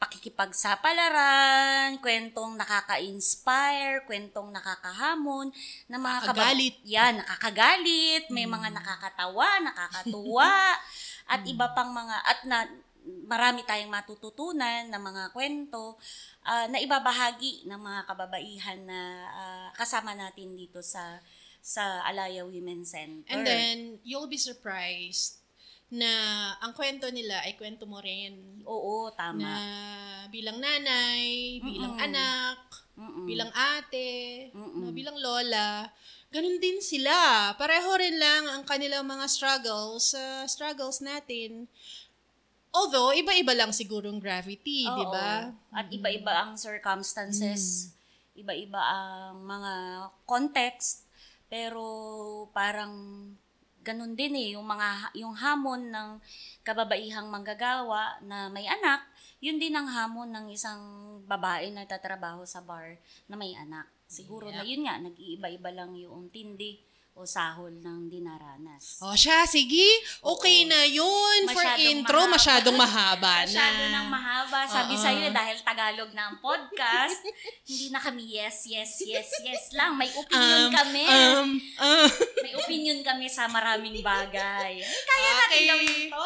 pakikipagsapalaran, 0.00 2.00
kwentong 2.00 2.56
nakaka-inspire, 2.56 4.08
kwentong 4.08 4.48
nakakahamon, 4.48 5.52
na 5.92 6.00
mga 6.00 6.24
Nakakagalit. 6.24 6.76
Yan, 6.88 7.20
nakakagalit, 7.20 8.24
may 8.32 8.48
mga 8.48 8.72
nakakatawa, 8.72 9.60
nakakatuwa, 9.60 10.80
at 11.36 11.44
iba 11.44 11.68
pang 11.76 11.92
mga, 11.92 12.16
at 12.24 12.40
na, 12.48 12.64
marami 13.26 13.62
tayong 13.66 13.90
matututunan 13.92 14.86
na 14.88 14.98
mga 14.98 15.34
kwento 15.34 15.96
ah, 16.44 16.66
na 16.70 16.78
ibabahagi 16.82 17.66
ng 17.68 17.80
mga 17.80 18.00
kababaihan 18.08 18.80
na 18.84 19.00
ah, 19.30 19.68
kasama 19.74 20.14
natin 20.14 20.54
dito 20.56 20.80
sa 20.80 21.20
sa 21.60 22.00
Alaya 22.08 22.42
Women's 22.48 22.96
Center. 22.96 23.28
And 23.28 23.44
then, 23.44 23.76
you'll 24.00 24.28
be 24.32 24.40
surprised 24.40 25.40
na 25.90 26.08
ang 26.62 26.72
kwento 26.72 27.10
nila 27.10 27.42
ay 27.42 27.58
kwento 27.58 27.84
mo 27.84 27.98
rin 27.98 28.62
Oo, 28.62 29.10
tama. 29.12 29.42
na 29.42 29.52
bilang 30.30 30.62
nanay, 30.62 31.58
bilang 31.60 31.98
Mm-mm. 31.98 32.06
anak, 32.06 32.58
Mm-mm. 32.94 33.26
bilang 33.26 33.50
ate, 33.52 34.48
Mm-mm. 34.54 34.86
no, 34.86 34.94
bilang 34.94 35.18
lola. 35.18 35.90
Ganun 36.30 36.62
din 36.62 36.78
sila. 36.78 37.50
Pareho 37.58 37.90
rin 37.98 38.14
lang 38.22 38.46
ang 38.46 38.62
kanilang 38.62 39.02
mga 39.02 39.26
struggles 39.26 40.14
sa 40.14 40.46
struggles 40.46 41.02
natin. 41.02 41.66
Although, 42.70 43.10
iba-iba 43.10 43.50
lang 43.54 43.74
sigurong 43.74 44.22
gravity, 44.22 44.86
Oo. 44.86 44.94
di 44.94 45.04
ba? 45.10 45.50
At 45.74 45.90
iba-iba 45.90 46.32
ang 46.46 46.54
circumstances, 46.54 47.90
iba-iba 48.38 48.78
ang 48.78 49.42
mga 49.42 49.72
context, 50.22 51.02
pero 51.50 51.82
parang 52.54 52.94
ganun 53.82 54.14
din 54.14 54.36
eh, 54.38 54.48
yung 54.54 54.68
mga 54.68 55.16
yung 55.18 55.34
hamon 55.34 55.90
ng 55.90 56.08
kababaihang 56.62 57.26
manggagawa 57.26 58.22
na 58.22 58.46
may 58.52 58.70
anak, 58.70 59.02
yun 59.42 59.58
din 59.58 59.74
ang 59.74 59.88
hamon 59.88 60.30
ng 60.30 60.46
isang 60.52 60.80
babae 61.24 61.72
na 61.72 61.88
tatrabaho 61.88 62.46
sa 62.46 62.60
bar 62.62 63.00
na 63.26 63.34
may 63.34 63.56
anak. 63.56 63.88
Siguro 64.10 64.50
na 64.52 64.62
yun 64.62 64.84
nga, 64.86 65.00
nag-iiba-iba 65.00 65.70
lang 65.74 65.96
yung 65.96 66.28
tindi 66.30 66.78
o 67.12 67.22
sahol 67.22 67.74
ng 67.74 68.08
dinaranas. 68.08 68.96
O 69.00 69.12
siya, 69.12 69.44
sige. 69.44 69.84
Okay 70.18 70.64
na 70.64 70.84
yun 70.84 71.44
for 71.46 71.60
Masyadong 71.60 71.84
intro. 71.92 72.20
mahaba. 72.22 72.32
Masyadong 72.32 72.76
mahaba 72.76 73.34
na. 73.44 73.46
Masyado 73.46 73.82
nang 73.88 74.08
mahaba. 74.08 74.60
Sabi 74.64 74.94
Oo. 74.94 75.02
sa'yo, 75.02 75.26
dahil 75.28 75.56
Tagalog 75.60 76.10
na 76.10 76.28
ang 76.28 76.36
podcast, 76.38 77.20
hindi 77.68 77.86
na 77.88 77.98
kami 77.98 78.24
yes, 78.30 78.64
yes, 78.64 79.04
yes, 79.04 79.28
yes 79.42 79.64
lang. 79.72 79.94
May 79.94 80.08
opinion 80.08 80.62
Um, 80.62 80.72
kami. 80.72 81.04
Um, 81.04 81.48
um, 81.76 82.08
May 82.44 82.52
opinion 82.54 82.98
kami 83.00 83.26
sa 83.26 83.44
maraming 83.46 84.00
bagay. 84.00 84.80
Eh, 84.80 84.86
Kaya 85.04 85.30
natin 85.36 85.48
Okay. 85.52 85.68
gawin 85.68 85.92
to. 86.08 86.24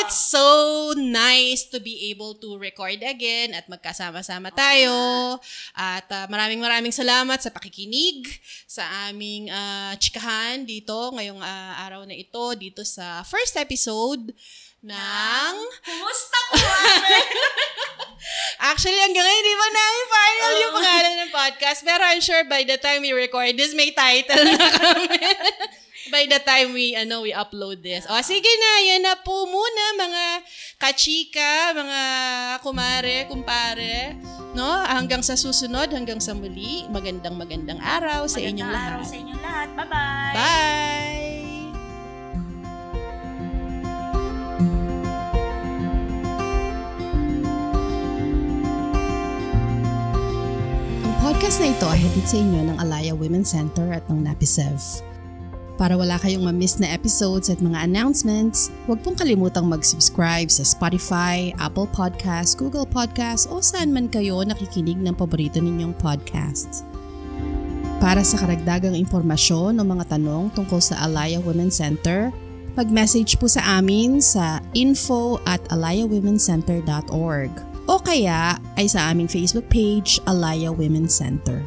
It's 0.00 0.16
so 0.16 0.46
nice 0.96 1.66
to 1.66 1.78
be 1.78 2.08
able 2.08 2.32
to 2.34 2.56
record 2.56 3.02
again 3.02 3.52
at 3.52 3.68
magkasama-sama 3.68 4.48
tayo. 4.50 5.36
At 5.74 6.08
ah, 6.08 6.26
maraming 6.26 6.58
maraming 6.58 6.90
salamat 6.90 7.36
sa 7.36 7.50
pakikinig 7.50 8.24
sa 8.64 8.82
aming 9.06 9.50
ah, 9.50 9.92
chikahan 10.20 10.68
dito 10.68 11.16
ngayong 11.16 11.40
ah, 11.40 11.80
araw 11.88 12.04
na 12.04 12.12
ito 12.12 12.52
dito 12.52 12.84
sa 12.84 13.24
first 13.24 13.56
episode 13.56 14.36
ng... 14.84 15.54
Kumusta 15.80 16.38
ko? 16.52 16.60
Actually, 18.68 19.00
hanggang 19.00 19.24
ngayon, 19.24 19.44
di 19.48 19.56
ba 19.56 19.68
namin 19.72 20.04
final 20.12 20.52
yung 20.60 20.74
pangalan 20.76 21.14
ng 21.24 21.32
podcast. 21.32 21.80
Pero 21.88 22.04
I'm 22.04 22.20
sure 22.20 22.44
by 22.44 22.68
the 22.68 22.76
time 22.76 23.00
we 23.00 23.16
record 23.16 23.56
this, 23.56 23.72
may 23.72 23.96
title 23.96 24.44
na 24.44 24.68
kami. 24.76 25.08
by 26.10 26.26
the 26.26 26.42
time 26.42 26.74
we, 26.74 26.92
ano, 26.98 27.22
we 27.22 27.32
upload 27.32 27.80
this. 27.80 28.04
O, 28.10 28.18
sige 28.20 28.50
na, 28.50 28.70
yan 28.84 29.02
na 29.06 29.14
po 29.16 29.46
muna, 29.46 29.84
mga 29.96 30.24
kachika, 30.76 31.72
mga 31.72 32.00
kumare, 32.60 33.30
kumpare. 33.30 34.18
No? 34.52 34.66
Hanggang 34.66 35.22
sa 35.22 35.38
susunod, 35.38 35.94
hanggang 35.94 36.18
sa 36.18 36.34
muli, 36.34 36.84
magandang 36.90 37.38
magandang 37.38 37.78
araw 37.78 38.26
sa 38.26 38.42
Magandang 38.42 38.50
inyong 38.58 38.72
araw 38.74 39.00
lahat. 39.00 39.08
sa 39.08 39.16
inyong 39.16 39.42
lahat. 39.42 39.68
Bye-bye. 39.78 40.34
Bye! 40.34 41.10
podcast 51.20 51.62
na 51.62 51.70
ito 51.70 51.86
ay 51.86 52.00
hatid 52.00 52.26
sa 52.26 52.36
inyo 52.42 52.60
ng 52.68 52.76
Alaya 52.82 53.14
Women's 53.14 53.54
Center 53.54 53.86
at 53.94 54.02
ng 54.10 54.24
NAPISEV. 54.24 55.09
Para 55.80 55.96
wala 55.96 56.20
kayong 56.20 56.44
ma-miss 56.44 56.76
na 56.76 56.92
episodes 56.92 57.48
at 57.48 57.64
mga 57.64 57.88
announcements, 57.88 58.68
huwag 58.84 59.00
pong 59.00 59.16
kalimutang 59.16 59.64
mag-subscribe 59.64 60.52
sa 60.52 60.60
Spotify, 60.60 61.56
Apple 61.56 61.88
Podcasts, 61.88 62.52
Google 62.52 62.84
Podcasts 62.84 63.48
o 63.48 63.64
saan 63.64 63.88
man 63.88 64.12
kayo 64.12 64.44
nakikinig 64.44 65.00
ng 65.00 65.16
paborito 65.16 65.56
ninyong 65.56 65.96
podcast. 65.96 66.84
Para 67.96 68.20
sa 68.20 68.36
karagdagang 68.44 68.92
impormasyon 68.92 69.80
o 69.80 69.82
mga 69.82 70.20
tanong 70.20 70.52
tungkol 70.52 70.84
sa 70.84 71.00
Alaya 71.00 71.40
Women's 71.40 71.80
Center, 71.80 72.28
mag-message 72.76 73.40
po 73.40 73.48
sa 73.48 73.80
amin 73.80 74.20
sa 74.20 74.60
info 74.76 75.40
at 75.48 75.64
alayawomencenter.org 75.72 77.52
o 77.88 77.96
kaya 78.04 78.60
ay 78.76 78.84
sa 78.84 79.08
aming 79.08 79.32
Facebook 79.32 79.64
page, 79.72 80.20
Alaya 80.28 80.76
Women's 80.76 81.16
Center. 81.16 81.64